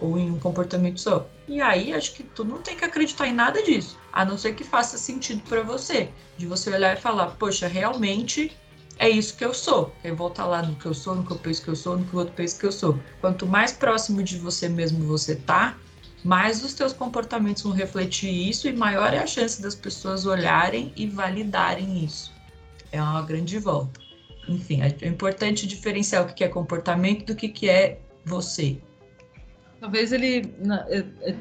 [0.00, 1.28] ou em um comportamento só.
[1.46, 4.54] E aí acho que tu não tem que acreditar em nada disso, a não ser
[4.54, 8.56] que faça sentido para você, de você olhar e falar, poxa, realmente
[8.98, 9.92] é isso que eu sou.
[10.04, 12.04] Eu voltar lá no que eu sou, no que eu penso que eu sou, no
[12.04, 12.98] que o outro pensa que eu sou.
[13.20, 15.76] Quanto mais próximo de você mesmo você tá,
[16.22, 20.92] mais os teus comportamentos vão refletir isso e maior é a chance das pessoas olharem
[20.94, 22.32] e validarem isso.
[22.92, 24.00] É uma grande volta.
[24.48, 28.78] Enfim, é importante diferenciar o que é comportamento do que é você.
[29.80, 30.52] Talvez ele
[30.88, 31.34] é, é,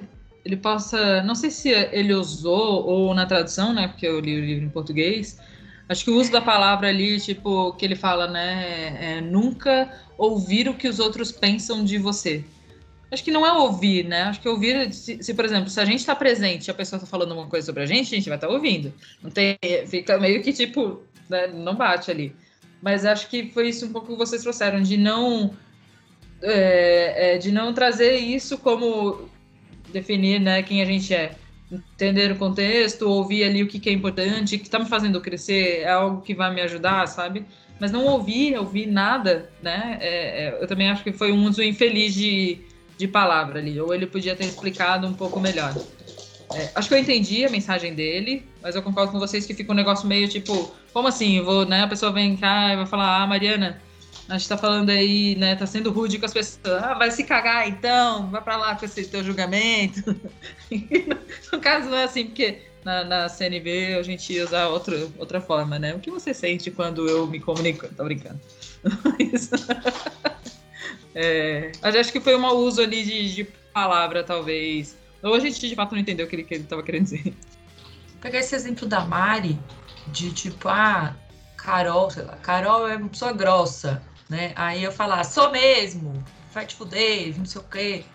[0.46, 4.46] ele possa, não sei se ele usou ou na tradução, né, porque eu li o
[4.46, 5.40] livro em português,
[5.88, 10.70] acho que o uso da palavra ali, tipo, que ele fala, né, é, nunca ouvir
[10.70, 12.44] o que os outros pensam de você.
[13.12, 14.22] Acho que não é ouvir, né?
[14.24, 16.98] Acho que ouvir, se, se por exemplo, se a gente está presente e a pessoa
[16.98, 18.94] está falando alguma coisa sobre a gente, a gente vai estar tá ouvindo.
[19.24, 22.36] Não tem, fica meio que tipo, né, não bate ali.
[22.80, 25.56] Mas acho que foi isso um pouco que vocês trouxeram, de não
[26.42, 29.30] é, é, de não trazer isso como
[29.92, 31.36] definir né, quem a gente é.
[31.72, 35.82] Entender o contexto, ouvir ali o que, que é importante, que está me fazendo crescer,
[35.82, 37.46] é algo que vai me ajudar, sabe?
[37.80, 39.98] Mas não ouvir, ouvir nada, né?
[40.02, 42.60] É, é, eu também acho que foi um uso infeliz de,
[42.98, 45.76] de palavra ali, ou ele podia ter explicado um pouco melhor.
[46.56, 49.72] É, acho que eu entendi a mensagem dele, mas eu concordo com vocês que fica
[49.72, 51.40] um negócio meio tipo, como assim?
[51.42, 51.84] vou, né?
[51.84, 53.80] A pessoa vem cá e vai falar, ah, Mariana,
[54.30, 55.56] a gente tá falando aí, né?
[55.56, 56.84] Tá sendo rude com as pessoas.
[56.84, 60.16] Ah, vai se cagar então, vai pra lá com esse teu julgamento.
[61.52, 65.42] no caso, não é assim, porque na, na, CNV a gente ia usar outra, outra
[65.42, 65.96] forma, né?
[65.96, 67.88] O que você sente quando eu me comunico?
[67.96, 68.40] Tô brincando.
[69.04, 69.50] Mas,
[71.16, 75.40] é, mas acho que foi um mau uso ali de, de palavra, talvez ou a
[75.40, 77.24] gente de fato não entendeu o que ele, que ele tava querendo dizer.
[77.24, 79.60] Vou pegar esse exemplo da Mari,
[80.08, 81.16] de tipo, ah,
[81.58, 84.54] Carol, sei lá, Carol é uma pessoa grossa, né?
[84.56, 88.06] Aí eu falar, sou mesmo, vai te fuder, não sei o quê.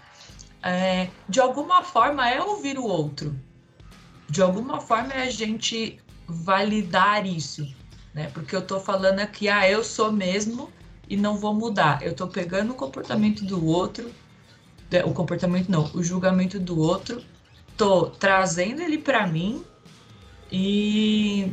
[0.63, 3.39] É, de alguma forma é ouvir o outro.
[4.29, 7.69] De alguma forma é a gente validar isso,
[8.15, 8.31] né?
[8.33, 10.73] Porque eu tô falando aqui, ah, eu sou mesmo
[11.09, 12.03] e não vou mudar.
[12.03, 14.11] Eu tô pegando o comportamento do outro
[15.03, 17.23] o comportamento não, o julgamento do outro,
[17.77, 19.65] tô trazendo ele para mim
[20.53, 21.53] e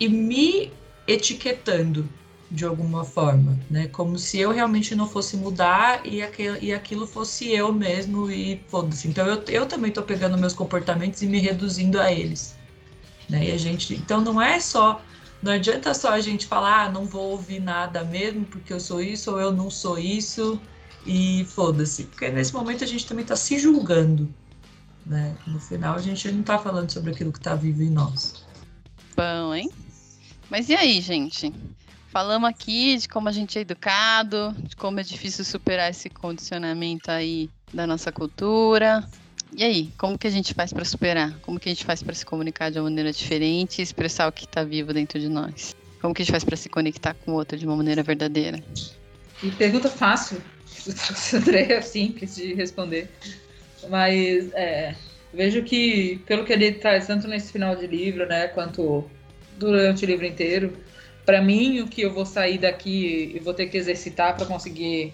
[0.00, 0.72] e me
[1.06, 2.08] etiquetando
[2.50, 3.88] de alguma forma, né?
[3.88, 8.60] Como se eu realmente não fosse mudar e aquilo, e aquilo fosse eu mesmo e
[8.68, 9.08] foda-se.
[9.08, 12.56] Então eu, eu também tô pegando meus comportamentos e me reduzindo a eles,
[13.28, 13.48] né?
[13.48, 15.02] E a gente, então não é só
[15.42, 19.00] não adianta só a gente falar, ah, não vou ouvir nada mesmo porque eu sou
[19.00, 20.60] isso ou eu não sou isso
[21.06, 22.04] e foda-se.
[22.04, 24.28] Porque nesse momento a gente também está se julgando.
[25.06, 25.36] Né?
[25.46, 28.44] No final a gente não está falando sobre aquilo que está vivo em nós.
[29.16, 29.70] Bom, hein?
[30.50, 31.52] Mas e aí, gente?
[32.10, 37.10] Falamos aqui de como a gente é educado, de como é difícil superar esse condicionamento
[37.10, 39.06] aí da nossa cultura.
[39.54, 41.38] E aí, como que a gente faz para superar?
[41.40, 44.32] Como que a gente faz para se comunicar de uma maneira diferente e expressar o
[44.32, 45.76] que está vivo dentro de nós?
[46.00, 48.62] Como que a gente faz para se conectar com o outro de uma maneira verdadeira?
[49.42, 50.40] E pergunta fácil,
[51.34, 53.10] André, simples de responder.
[53.88, 54.94] Mas é,
[55.32, 59.08] vejo que, pelo que ele traz, tanto nesse final de livro, né, quanto
[59.58, 60.76] durante o livro inteiro,
[61.28, 65.12] para mim, o que eu vou sair daqui e vou ter que exercitar para conseguir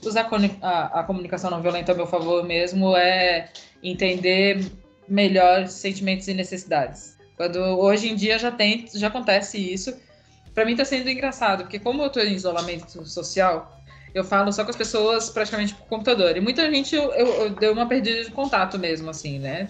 [0.00, 0.30] usar
[0.62, 3.48] a, a, comunicação não violenta a meu favor mesmo é
[3.82, 4.64] entender
[5.08, 7.16] melhor sentimentos e necessidades.
[7.36, 9.92] Quando hoje em dia já tem, já acontece isso.
[10.54, 13.76] Para mim está sendo engraçado, porque como eu estou em isolamento social,
[14.14, 16.36] eu falo só com as pessoas praticamente por computador.
[16.36, 19.68] E muita gente eu, eu, eu deu uma perdida de contato mesmo, assim, né?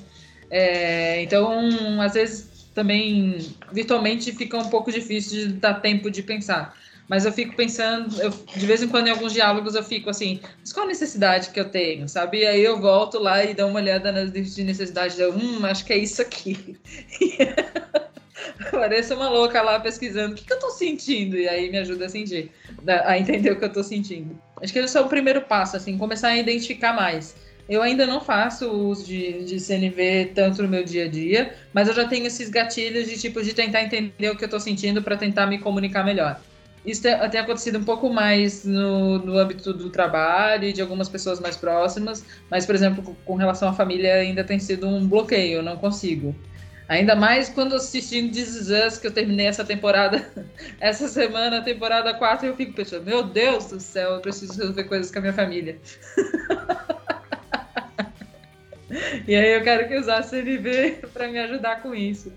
[0.51, 3.39] É, então, às vezes também
[3.73, 6.77] virtualmente fica um pouco difícil de dar tempo de pensar.
[7.09, 10.41] Mas eu fico pensando, eu, de vez em quando em alguns diálogos eu fico assim,
[10.61, 12.41] mas qual a necessidade que eu tenho, sabe?
[12.41, 15.93] E aí eu volto lá e dou uma olhada nas necessidades, eu, hum, acho que
[15.93, 16.77] é isso aqui.
[18.71, 22.07] Pareço uma louca lá pesquisando o que, que eu tô sentindo, e aí me ajuda
[22.07, 22.51] a sentir,
[22.87, 24.39] a entender o que eu tô sentindo.
[24.61, 27.37] Acho que esse é o primeiro passo, assim, começar a identificar mais.
[27.69, 31.89] Eu ainda não faço uso de, de CNV tanto no meu dia a dia, mas
[31.89, 35.03] eu já tenho esses gatilhos de tipo de tentar entender o que eu tô sentindo
[35.03, 36.41] para tentar me comunicar melhor.
[36.85, 41.09] Isso tem, tem acontecido um pouco mais no, no âmbito do trabalho e de algumas
[41.09, 45.59] pessoas mais próximas, mas, por exemplo, com relação à família ainda tem sido um bloqueio,
[45.59, 46.35] eu não consigo.
[46.89, 50.25] Ainda mais quando assistindo This Is Us, que eu terminei essa temporada,
[50.81, 55.11] essa semana, temporada 4, eu fico pensando, meu Deus do céu, eu preciso resolver coisas
[55.11, 55.79] com a minha família.
[59.27, 62.33] e aí eu quero que usasse CNV para me ajudar com isso.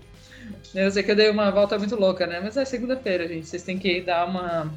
[0.74, 2.40] Eu sei que eu dei uma volta muito louca, né?
[2.42, 3.46] Mas é segunda-feira, gente.
[3.46, 4.72] Vocês têm que dar uma.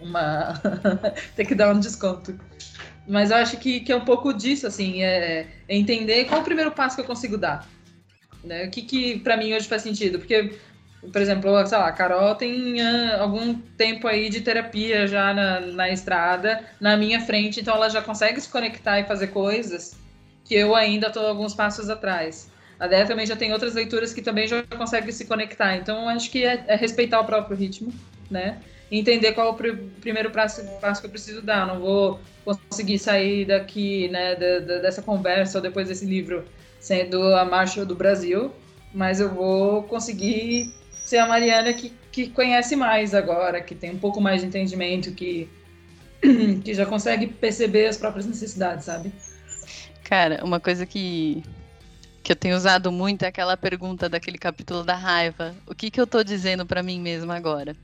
[0.00, 0.54] uma...
[1.36, 2.38] tem que dar um desconto.
[3.06, 6.44] Mas eu acho que, que é um pouco disso, assim, é, é entender qual o
[6.44, 7.68] primeiro passo que eu consigo dar
[8.44, 8.66] né?
[8.66, 10.18] O que, que para mim hoje faz sentido?
[10.18, 10.54] Porque,
[11.12, 15.60] por exemplo, sei lá, a Carol tem uh, algum tempo aí de terapia já na,
[15.60, 19.96] na estrada, na minha frente, então ela já consegue se conectar e fazer coisas
[20.44, 22.50] que eu ainda estou alguns passos atrás.
[22.78, 25.76] A Dé também já tem outras leituras que também já consegue se conectar.
[25.76, 27.92] Então, acho que é, é respeitar o próprio ritmo,
[28.30, 28.58] né?
[28.90, 31.66] Entender qual o pr primeiro passo, passo, que eu preciso dar.
[31.66, 36.44] Não vou conseguir sair daqui, né, da, da, dessa conversa ou depois desse livro
[36.80, 38.52] sendo a marcha do Brasil,
[38.92, 43.98] mas eu vou conseguir ser a Mariana que, que conhece mais agora, que tem um
[43.98, 45.48] pouco mais de entendimento, que,
[46.64, 49.12] que já consegue perceber as próprias necessidades, sabe?
[50.04, 51.42] Cara, uma coisa que,
[52.22, 55.54] que eu tenho usado muito é aquela pergunta daquele capítulo da raiva.
[55.66, 57.76] O que, que eu tô dizendo para mim mesma agora?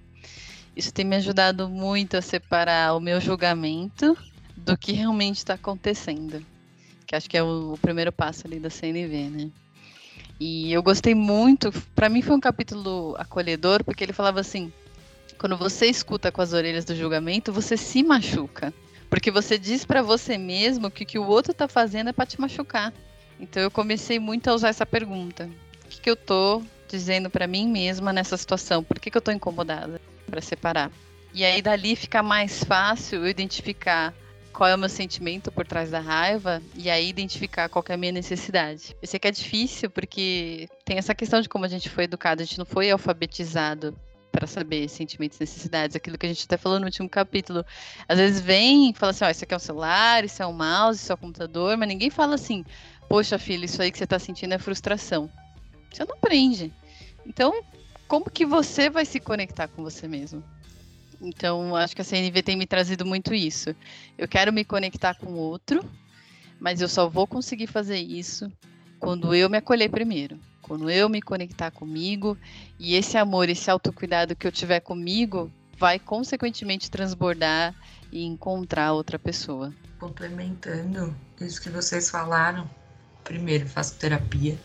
[0.77, 4.17] Isso tem me ajudado muito a separar o meu julgamento
[4.57, 6.45] do que realmente está acontecendo.
[7.07, 9.51] Que acho que é o, o, primeiro passo ali da CNV, né?
[10.39, 14.73] E eu gostei muito, para mim foi um capítulo acolhedor, porque ele falava assim:
[15.39, 18.73] quando você escuta com as orelhas do julgamento, você se machuca.
[19.09, 22.27] Porque você diz para você mesmo que o que o outro tá fazendo é para
[22.27, 22.93] te machucar.
[23.41, 25.49] Então eu comecei muito a usar essa pergunta.
[25.85, 28.83] O que, que eu tô dizendo para mim mesma nessa situação?
[28.83, 30.91] Por que, que eu tô incomodada para separar?
[31.33, 34.15] E aí dali fica mais fácil eu identificar
[34.53, 37.97] qual é o meu sentimento por trás da raiva e aí identificar qual é a
[37.97, 38.97] minha necessidade.
[39.01, 42.43] Eu sei que é difícil porque tem essa questão de como a gente foi educado,
[42.43, 43.95] a gente não foi alfabetizado
[44.31, 47.65] para saber sentimentos necessidades, aquilo que a gente até falou no último capítulo.
[48.09, 50.47] Às vezes vem e fala assim, ó, oh, isso aqui é um celular, isso é
[50.47, 52.65] um mouse, isso é um computador, mas ninguém fala assim,
[53.09, 55.31] poxa filho, isso aí que você está sentindo é frustração.
[55.91, 56.73] Você não aprende.
[57.27, 57.63] Então,
[58.07, 60.43] como que você vai se conectar com você mesmo?
[61.21, 63.75] Então, acho que a CNV tem me trazido muito isso.
[64.17, 65.85] Eu quero me conectar com o outro,
[66.61, 68.51] mas eu só vou conseguir fazer isso
[69.01, 70.39] quando eu me acolher primeiro.
[70.69, 72.37] Quando eu me conectar comigo
[72.79, 77.75] e esse amor, esse autocuidado que eu tiver comigo vai consequentemente transbordar
[78.13, 79.73] e encontrar outra pessoa.
[79.99, 82.69] Complementando isso que vocês falaram,
[83.25, 84.59] primeiro, faço terapia.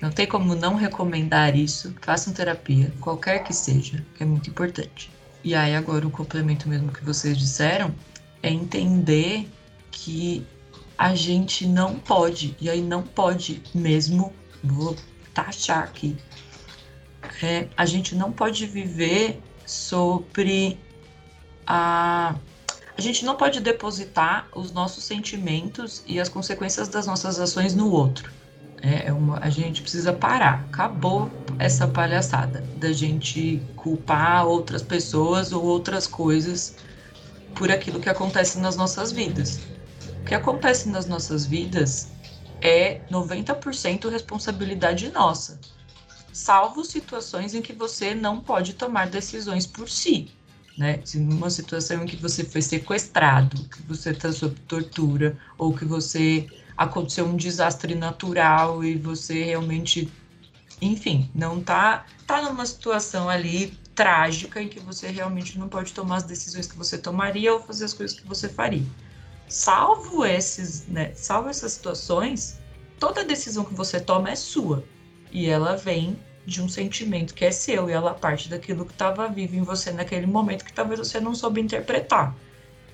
[0.00, 1.92] Não tem como não recomendar isso.
[2.00, 5.10] Façam terapia, qualquer que seja, que é muito importante.
[5.42, 7.92] E aí, agora, o complemento mesmo que vocês disseram
[8.42, 9.48] é entender
[9.90, 10.46] que
[10.96, 14.32] a gente não pode, e aí não pode mesmo,
[14.62, 14.96] vou
[15.34, 16.16] taxar aqui,
[17.42, 20.78] é, a gente não pode viver sobre
[21.66, 22.34] a.
[22.96, 27.90] A gente não pode depositar os nossos sentimentos e as consequências das nossas ações no
[27.90, 28.30] outro.
[28.82, 30.66] É, é uma, a gente precisa parar.
[30.70, 36.76] Acabou essa palhaçada da gente culpar outras pessoas ou outras coisas
[37.54, 39.60] por aquilo que acontece nas nossas vidas.
[40.20, 42.11] O que acontece nas nossas vidas
[42.62, 45.60] é 90% responsabilidade nossa,
[46.32, 50.30] salvo situações em que você não pode tomar decisões por si.
[50.78, 51.00] Né?
[51.04, 55.84] Se numa situação em que você foi sequestrado, que você está sob tortura, ou que
[55.84, 60.10] você aconteceu um desastre natural e você realmente,
[60.80, 66.16] enfim, não tá tá numa situação ali trágica em que você realmente não pode tomar
[66.16, 68.86] as decisões que você tomaria ou fazer as coisas que você faria.
[69.52, 72.58] Salvo esses, né, salvo essas situações,
[72.98, 74.82] toda decisão que você toma é sua
[75.30, 79.28] e ela vem de um sentimento que é seu e ela parte daquilo que estava
[79.28, 82.34] vivo em você naquele momento que talvez você não soube interpretar.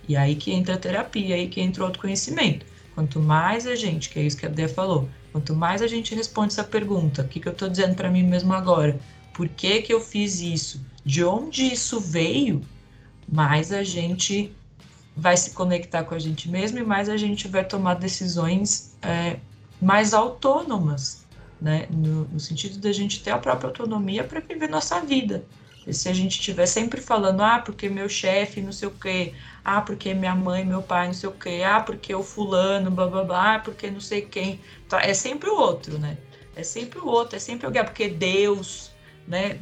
[0.08, 2.66] E aí que entra a terapia, aí que entra o autoconhecimento.
[2.92, 6.12] Quanto mais a gente, que é isso que a Dé falou, quanto mais a gente
[6.12, 8.98] responde essa pergunta, o que, que eu estou dizendo para mim mesmo agora?
[9.32, 10.84] Por que, que eu fiz isso?
[11.04, 12.62] De onde isso veio?
[13.28, 14.52] Mais a gente
[15.18, 19.38] vai se conectar com a gente mesmo e mais a gente vai tomar decisões é,
[19.82, 21.26] mais autônomas,
[21.60, 21.88] né?
[21.90, 25.44] No, no sentido da gente ter a própria autonomia para viver nossa vida.
[25.84, 29.34] E se a gente estiver sempre falando, ah, porque meu chefe, não sei o quê,
[29.64, 33.06] ah, porque minha mãe, meu pai, não sei o quê, ah, porque o fulano, blá
[33.06, 34.60] blá blá, ah, porque não sei quem.
[34.88, 36.16] Tá, é sempre o outro, né?
[36.54, 38.92] É sempre o outro, é sempre alguém, ah, porque Deus,
[39.26, 39.58] né?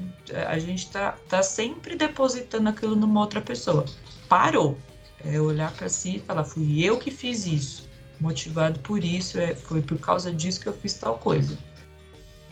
[0.48, 3.86] A gente tá, tá sempre depositando aquilo numa outra pessoa.
[4.28, 4.76] Parou.
[5.24, 7.88] É olhar para si e falar, fui eu que fiz isso.
[8.20, 11.58] Motivado por isso, é, foi por causa disso que eu fiz tal coisa.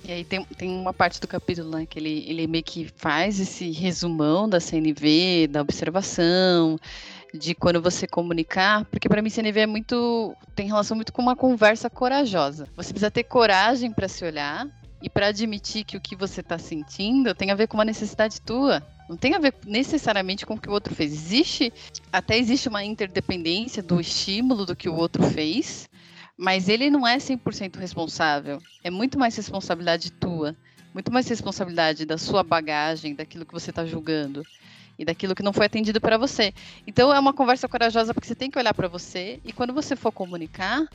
[0.06, 3.40] E aí tem, tem uma parte do capítulo, né, que ele, ele meio que faz
[3.40, 6.78] esse resumão da CNV, da observação,
[7.32, 11.34] de quando você comunicar, porque para mim CNV é muito tem relação muito com uma
[11.34, 12.68] conversa corajosa.
[12.76, 14.68] Você precisa ter coragem para se olhar
[15.05, 18.40] e para admitir que o que você está sentindo tem a ver com uma necessidade
[18.40, 18.82] tua.
[19.07, 21.12] Não tem a ver necessariamente com o que o outro fez.
[21.12, 21.70] Existe,
[22.11, 25.90] até existe uma interdependência do estímulo do que o outro fez,
[26.38, 28.62] mas ele não é 100% responsável.
[28.82, 30.57] É muito mais responsabilidade tua,
[30.94, 34.42] muito mais responsabilidade da sua bagagem, daquilo que você está julgando
[34.98, 36.55] e daquilo que não foi atendido para você.
[36.86, 39.94] Então é uma conversa corajosa porque você tem que olhar para você e quando você
[39.96, 40.88] for comunicar,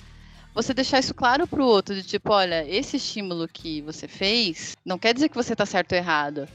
[0.54, 4.76] você deixar isso claro para o outro, de tipo, olha, esse estímulo que você fez
[4.84, 6.48] não quer dizer que você está certo ou errado.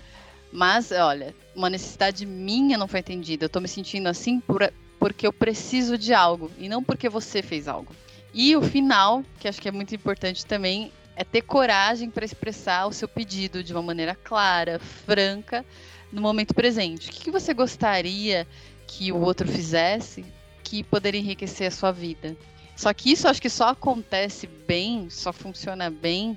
[0.53, 3.45] Mas, olha, uma necessidade minha não foi atendida.
[3.45, 7.43] Eu estou me sentindo assim por, porque eu preciso de algo e não porque você
[7.43, 7.95] fez algo.
[8.33, 12.87] E o final, que acho que é muito importante também, é ter coragem para expressar
[12.87, 15.65] o seu pedido de uma maneira clara, franca,
[16.13, 17.11] no momento presente.
[17.11, 18.47] O que você gostaria
[18.87, 20.25] que o outro fizesse
[20.63, 22.37] que poderia enriquecer a sua vida?
[22.77, 26.37] Só que isso acho que só acontece bem, só funciona bem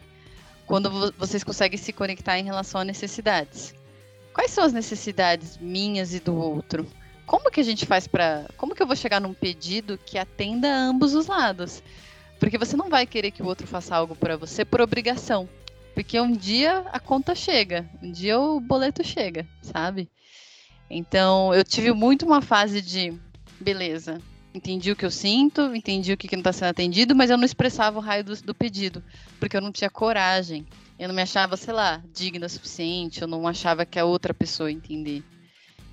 [0.65, 3.73] quando vocês conseguem se conectar em relação a necessidades.
[4.33, 6.87] Quais são as necessidades minhas e do outro?
[7.27, 10.69] como que a gente faz para, como que eu vou chegar num pedido que atenda
[10.69, 11.83] a ambos os lados?
[12.39, 15.47] Porque você não vai querer que o outro faça algo para você por obrigação.
[15.93, 20.09] Porque um dia a conta chega, um dia o boleto chega, sabe?
[20.89, 23.13] Então, eu tive muito uma fase de
[23.59, 24.21] beleza,
[24.57, 27.37] entendi o que eu sinto, entendi o que, que não está sendo atendido, mas eu
[27.37, 29.03] não expressava o raio do, do, pedido,
[29.39, 30.65] porque eu não tinha coragem.
[30.99, 34.33] Eu não me achava, sei lá, digna o suficiente, eu não achava que a outra
[34.33, 35.23] pessoa ia entender.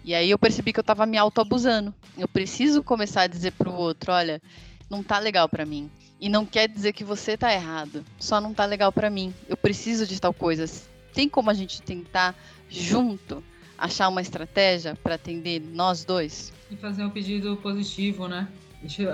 [0.02, 1.94] E aí eu percebi que eu estava me autoabusando.
[2.16, 4.40] Eu preciso começar a dizer pro outro, olha,
[4.88, 5.90] não tá legal para mim.
[6.20, 9.32] E não quer dizer que você tá errado, só não tá legal para mim.
[9.48, 10.64] Eu preciso de tal coisa.
[11.12, 12.34] Tem como a gente tentar
[12.68, 13.42] junto
[13.84, 16.52] achar uma estratégia para atender nós dois?
[16.70, 18.48] E fazer um pedido positivo, né?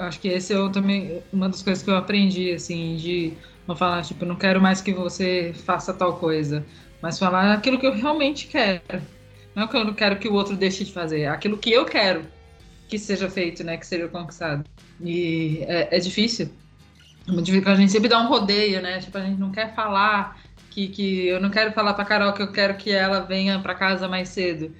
[0.01, 3.35] Acho que esse é também uma das coisas que eu aprendi, assim, de
[3.67, 6.65] não falar, tipo, não quero mais que você faça tal coisa,
[7.03, 9.03] mas falar aquilo que eu realmente quero.
[9.55, 11.71] Não é que eu não quero que o outro deixe de fazer, é aquilo que
[11.71, 12.25] eu quero
[12.89, 13.77] que seja feito, né?
[13.77, 14.65] Que seja conquistado.
[15.01, 16.51] E é, é difícil.
[17.29, 18.99] É a gente sempre dá um rodeio, né?
[18.99, 20.41] Tipo, a gente não quer falar
[20.71, 23.75] que, que eu não quero falar pra Carol que eu quero que ela venha para
[23.75, 24.73] casa mais cedo.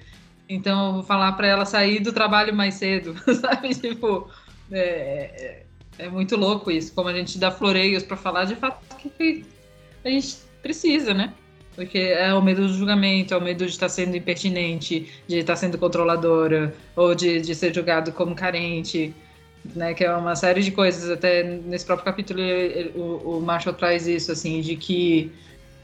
[0.49, 3.69] Então eu vou falar para ela sair do trabalho mais cedo, sabe?
[3.75, 4.29] Tipo,
[4.71, 8.79] é, é, é, muito louco isso, como a gente dá floreios para falar de fato
[9.17, 9.45] que
[10.03, 11.33] a gente precisa, né?
[11.75, 15.55] Porque é o medo do julgamento, é o medo de estar sendo impertinente, de estar
[15.55, 19.13] sendo controladora, ou de, de ser julgado como carente,
[19.73, 19.93] né?
[19.93, 21.09] Que é uma série de coisas.
[21.09, 25.31] Até nesse próprio capítulo ele, o, o Marshall traz isso, assim, de que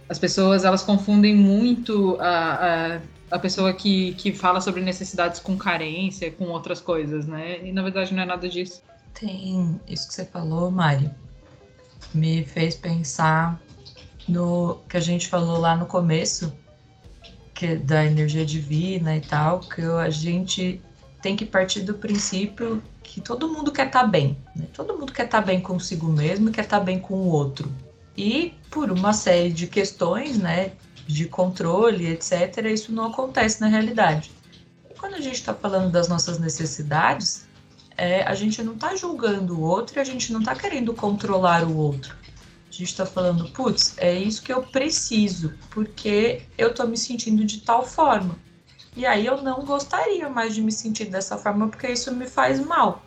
[0.10, 3.02] as pessoas elas confundem muito a, a,
[3.32, 7.66] a, pessoa que, que fala sobre necessidades com carência, com outras coisas, né?
[7.66, 8.82] E na verdade não é nada disso.
[9.14, 11.10] Tem isso que você falou, Mari,
[12.14, 13.60] me fez pensar
[14.28, 16.54] no que a gente falou lá no começo,
[17.54, 20.82] que é da energia divina e tal, que a gente
[21.22, 24.68] tem que partir do princípio que todo mundo quer estar tá bem, né?
[24.74, 27.70] Todo mundo quer estar tá bem consigo mesmo quer estar tá bem com o outro.
[28.18, 30.74] E por uma série de questões, né,
[31.06, 34.32] de controle, etc., isso não acontece na realidade.
[34.90, 37.46] E quando a gente está falando das nossas necessidades,
[37.96, 41.64] é, a gente não está julgando o outro e a gente não está querendo controlar
[41.64, 42.16] o outro.
[42.68, 47.46] A gente está falando, putz, é isso que eu preciso, porque eu estou me sentindo
[47.46, 48.38] de tal forma.
[48.96, 52.60] E aí eu não gostaria mais de me sentir dessa forma, porque isso me faz
[52.60, 53.04] mal.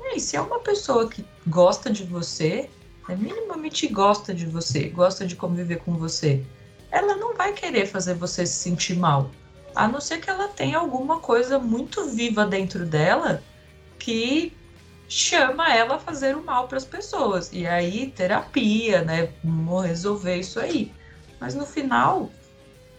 [0.00, 2.68] E aí, se é uma pessoa que gosta de você,
[3.08, 6.44] né, minimamente gosta de você, gosta de conviver com você,
[6.90, 9.30] ela não vai querer fazer você se sentir mal.
[9.74, 13.42] A não ser que ela tenha alguma coisa muito viva dentro dela
[13.98, 14.56] que
[15.08, 17.50] chama ela a fazer o mal para as pessoas.
[17.52, 19.30] E aí, terapia, né?
[19.42, 20.92] Vamos resolver isso aí.
[21.40, 22.30] Mas no final,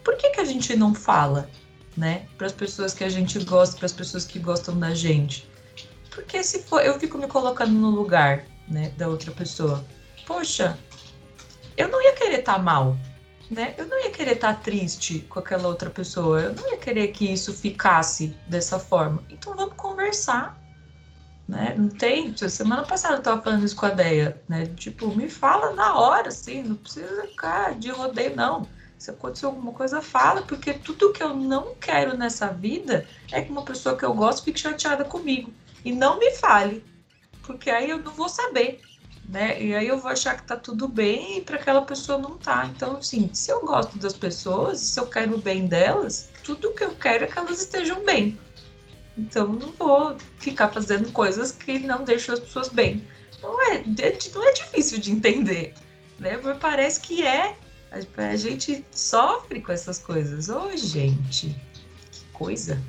[0.04, 1.48] por que, que a gente não fala,
[1.96, 2.26] né?
[2.36, 5.48] Para as pessoas que a gente gosta, para as pessoas que gostam da gente?
[6.10, 9.84] Porque se for, eu fico me colocando no lugar, né, da outra pessoa
[10.26, 10.78] poxa,
[11.76, 12.96] eu não ia querer estar tá mal,
[13.50, 13.74] né?
[13.78, 16.40] Eu não ia querer estar tá triste com aquela outra pessoa.
[16.40, 19.22] Eu não ia querer que isso ficasse dessa forma.
[19.30, 20.60] Então vamos conversar.
[21.48, 21.74] Né?
[21.78, 22.36] Não tem.
[22.36, 24.66] Semana passada eu estava falando isso com a Deia, né?
[24.74, 28.66] Tipo, me fala na hora, assim, não precisa ficar de rodeio, não.
[28.98, 33.52] Se acontecer alguma coisa, fala, porque tudo que eu não quero nessa vida é que
[33.52, 35.52] uma pessoa que eu gosto fique chateada comigo.
[35.84, 36.84] E não me fale,
[37.42, 38.80] porque aí eu não vou saber
[39.28, 39.60] né?
[39.60, 42.70] E aí eu vou achar que tá tudo bem e para aquela pessoa não tá.
[42.74, 46.84] Então, assim, se eu gosto das pessoas, se eu quero o bem delas, tudo que
[46.84, 48.38] eu quero é que elas estejam bem.
[49.18, 53.02] Então, não vou ficar fazendo coisas que não deixam as pessoas bem.
[53.42, 53.82] Não é,
[54.34, 55.74] não é difícil de entender,
[56.18, 56.38] né?
[56.42, 57.56] Mas parece que é.
[58.16, 60.48] A gente sofre com essas coisas.
[60.48, 61.56] Ô, oh, gente,
[62.10, 62.80] que coisa.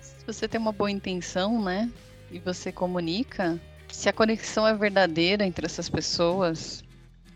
[0.00, 1.90] Se você tem uma boa intenção, né?
[2.30, 3.60] E você comunica,
[3.92, 6.82] se a conexão é verdadeira entre essas pessoas,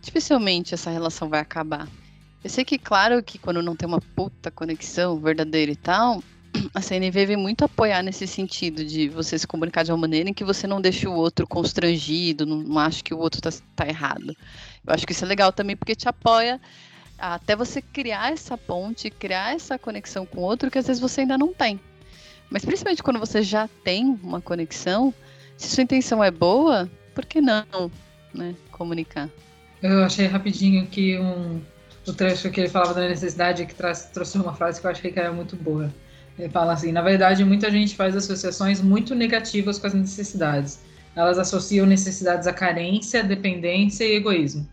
[0.00, 1.86] dificilmente essa relação vai acabar.
[2.42, 6.22] Eu sei que, claro, que quando não tem uma puta conexão verdadeira e tal,
[6.74, 10.34] a CNV vem muito apoiar nesse sentido de você se comunicar de uma maneira em
[10.34, 13.86] que você não deixe o outro constrangido, não, não acha que o outro tá, tá
[13.86, 14.34] errado.
[14.86, 16.58] Eu acho que isso é legal também porque te apoia
[17.18, 21.20] até você criar essa ponte, criar essa conexão com o outro que às vezes você
[21.20, 21.78] ainda não tem.
[22.48, 25.12] Mas principalmente quando você já tem uma conexão,
[25.56, 27.90] se sua intenção é boa, por que não,
[28.34, 29.28] né, comunicar?
[29.82, 31.60] Eu achei rapidinho que um,
[32.06, 35.10] o trecho que ele falava da necessidade que traz, trouxe uma frase que eu achei
[35.10, 35.92] que era muito boa.
[36.38, 40.80] Ele fala assim: na verdade, muita gente faz associações muito negativas com as necessidades.
[41.14, 44.68] Elas associam necessidades à carência, dependência e egoísmo.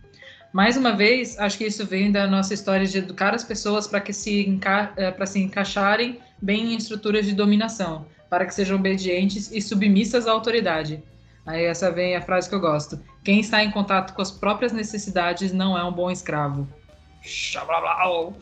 [0.52, 4.02] Mais uma vez, acho que isso vem da nossa história de educar as pessoas para
[4.02, 9.52] que se, enca eh, se encaixarem bem em estruturas de dominação, para que sejam obedientes
[9.52, 11.04] e submissas à autoridade.
[11.46, 13.00] Aí essa vem a frase que eu gosto.
[13.24, 16.68] Quem está em contato com as próprias necessidades não é um bom escravo.
[17.22, 18.36] Xablablau.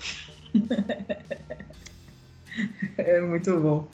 [2.98, 3.86] é muito bom.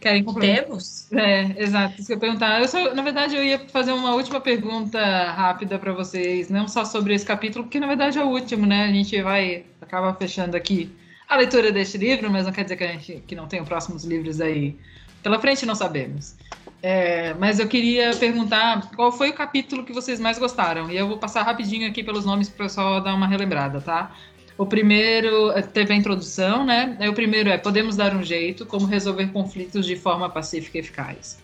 [0.00, 1.12] Querem Temos?
[1.12, 1.94] É, exato.
[1.94, 2.60] Isso que eu perguntar.
[2.60, 4.98] Eu só, na verdade, eu ia fazer uma última pergunta
[5.30, 8.86] rápida para vocês, não só sobre esse capítulo, porque na verdade é o último, né?
[8.86, 10.90] A gente vai acaba fechando aqui
[11.28, 14.02] a leitura deste livro, mas não quer dizer que a gente que não tenha próximos
[14.02, 14.76] livros aí
[15.24, 16.36] pela frente, não sabemos.
[16.82, 20.90] É, mas eu queria perguntar qual foi o capítulo que vocês mais gostaram.
[20.90, 24.14] E eu vou passar rapidinho aqui pelos nomes para o pessoal dar uma relembrada, tá?
[24.58, 26.98] O primeiro é, teve a introdução, né?
[27.08, 31.38] O primeiro é Podemos Dar um Jeito, como resolver conflitos de forma pacífica e eficaz.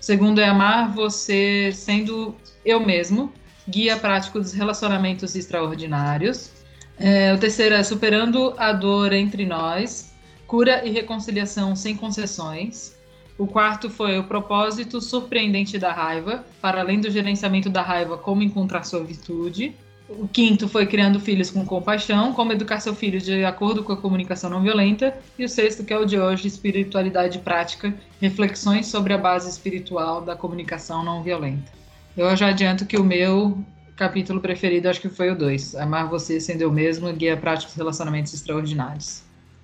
[0.00, 3.32] O segundo é Amar você sendo eu mesmo,
[3.68, 6.52] guia prático dos relacionamentos extraordinários.
[6.96, 10.14] É, o terceiro é Superando a Dor entre Nós,
[10.46, 12.93] cura e reconciliação sem concessões.
[13.36, 18.42] O quarto foi o propósito surpreendente da raiva, para além do gerenciamento da raiva, como
[18.42, 19.74] encontrar sua virtude.
[20.08, 23.96] O quinto foi criando filhos com compaixão, como educar seu filho de acordo com a
[23.96, 25.16] comunicação não violenta.
[25.36, 30.20] E o sexto, que é o de hoje, espiritualidade prática, reflexões sobre a base espiritual
[30.20, 31.72] da comunicação não violenta.
[32.16, 33.58] Eu já adianto que o meu
[33.96, 37.78] capítulo preferido acho que foi o 2, Amar Você Sendo Eu Mesmo, Guia Prático de
[37.78, 39.22] Relacionamentos Extraordinários.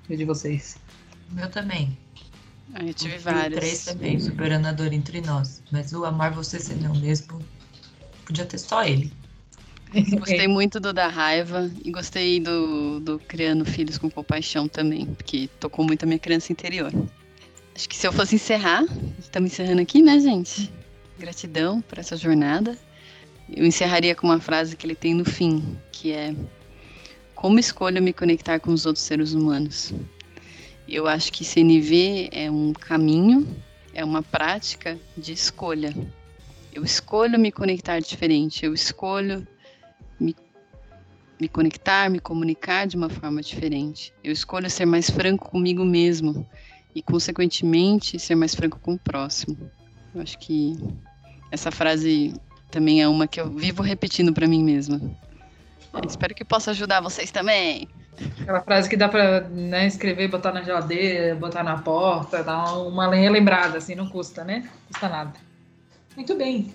[0.09, 0.77] E de vocês?
[1.31, 1.97] O meu também.
[2.75, 3.59] Ah, eu tive vários.
[3.59, 5.62] 3 também, Superando a Dor Entre Nós.
[5.71, 7.45] Mas o Amar Você Sendo Eu Mesmo,
[8.25, 9.12] podia ter só ele.
[10.18, 15.49] Gostei muito do da raiva e gostei do, do Criando Filhos com Compaixão também, porque
[15.59, 16.93] tocou muito a minha criança interior.
[17.75, 18.85] Acho que se eu fosse encerrar,
[19.18, 20.73] estamos encerrando aqui, né, gente?
[21.18, 22.79] Gratidão por essa jornada.
[23.49, 26.35] Eu encerraria com uma frase que ele tem no fim, que é:
[27.35, 29.93] Como escolho me conectar com os outros seres humanos?
[30.91, 33.47] Eu acho que CNV é um caminho,
[33.95, 35.95] é uma prática de escolha.
[36.74, 39.47] Eu escolho me conectar diferente, eu escolho
[40.18, 40.34] me,
[41.41, 44.12] me conectar, me comunicar de uma forma diferente.
[44.24, 46.45] Eu escolho ser mais franco comigo mesmo
[46.93, 49.57] e, consequentemente, ser mais franco com o próximo.
[50.12, 50.76] Eu acho que
[51.53, 52.34] essa frase
[52.68, 55.01] também é uma que eu vivo repetindo para mim mesma.
[55.95, 57.88] Eu espero que possa ajudar vocês também.
[58.43, 63.07] Aquela frase que dá para né, escrever, botar na geladeira, botar na porta, dar uma
[63.07, 64.69] lenha lembrada, assim, não custa, né?
[64.89, 65.33] Custa nada.
[66.17, 66.73] Muito bem.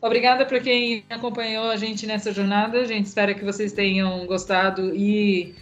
[0.00, 2.78] Obrigada para quem acompanhou a gente nessa jornada.
[2.78, 5.54] A gente espera que vocês tenham gostado e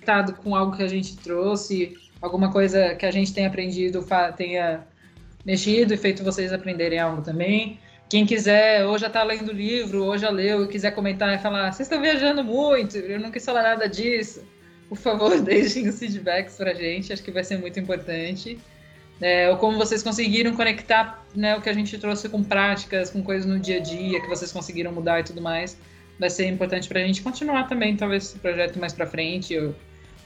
[0.00, 4.04] estado com algo que a gente trouxe, alguma coisa que a gente tenha aprendido,
[4.36, 4.84] tenha
[5.44, 7.78] mexido e feito vocês aprenderem algo também.
[8.08, 11.38] Quem quiser, ou já está lendo o livro, ou já leu e quiser comentar e
[11.38, 14.42] falar, vocês estão viajando muito, eu não quis falar nada disso,
[14.88, 18.58] por favor, deixem os feedbacks para a gente, acho que vai ser muito importante
[19.20, 23.22] é, ou como vocês conseguiram conectar né, o que a gente trouxe com práticas, com
[23.22, 25.76] coisas no dia a dia, que vocês conseguiram mudar e tudo mais.
[26.18, 29.58] Vai ser importante para a gente continuar também, talvez, esse projeto mais para frente.
[29.58, 29.74] Ou,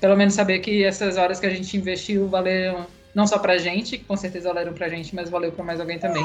[0.01, 3.59] pelo menos saber que essas horas que a gente investiu valeram não só para a
[3.59, 6.25] gente, que com certeza valeram para a gente, mas valeu para mais alguém também.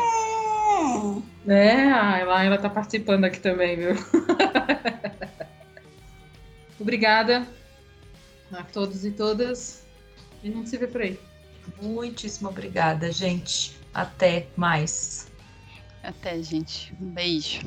[1.47, 3.91] É, a ela, ela tá participando aqui também, viu?
[6.79, 7.47] Obrigada
[8.51, 9.85] a todos e todas.
[10.43, 11.19] E não se vê por aí.
[11.81, 13.77] Muitíssimo obrigada, gente.
[13.93, 15.27] Até mais.
[16.03, 16.93] Até, gente.
[17.01, 17.61] Um beijo.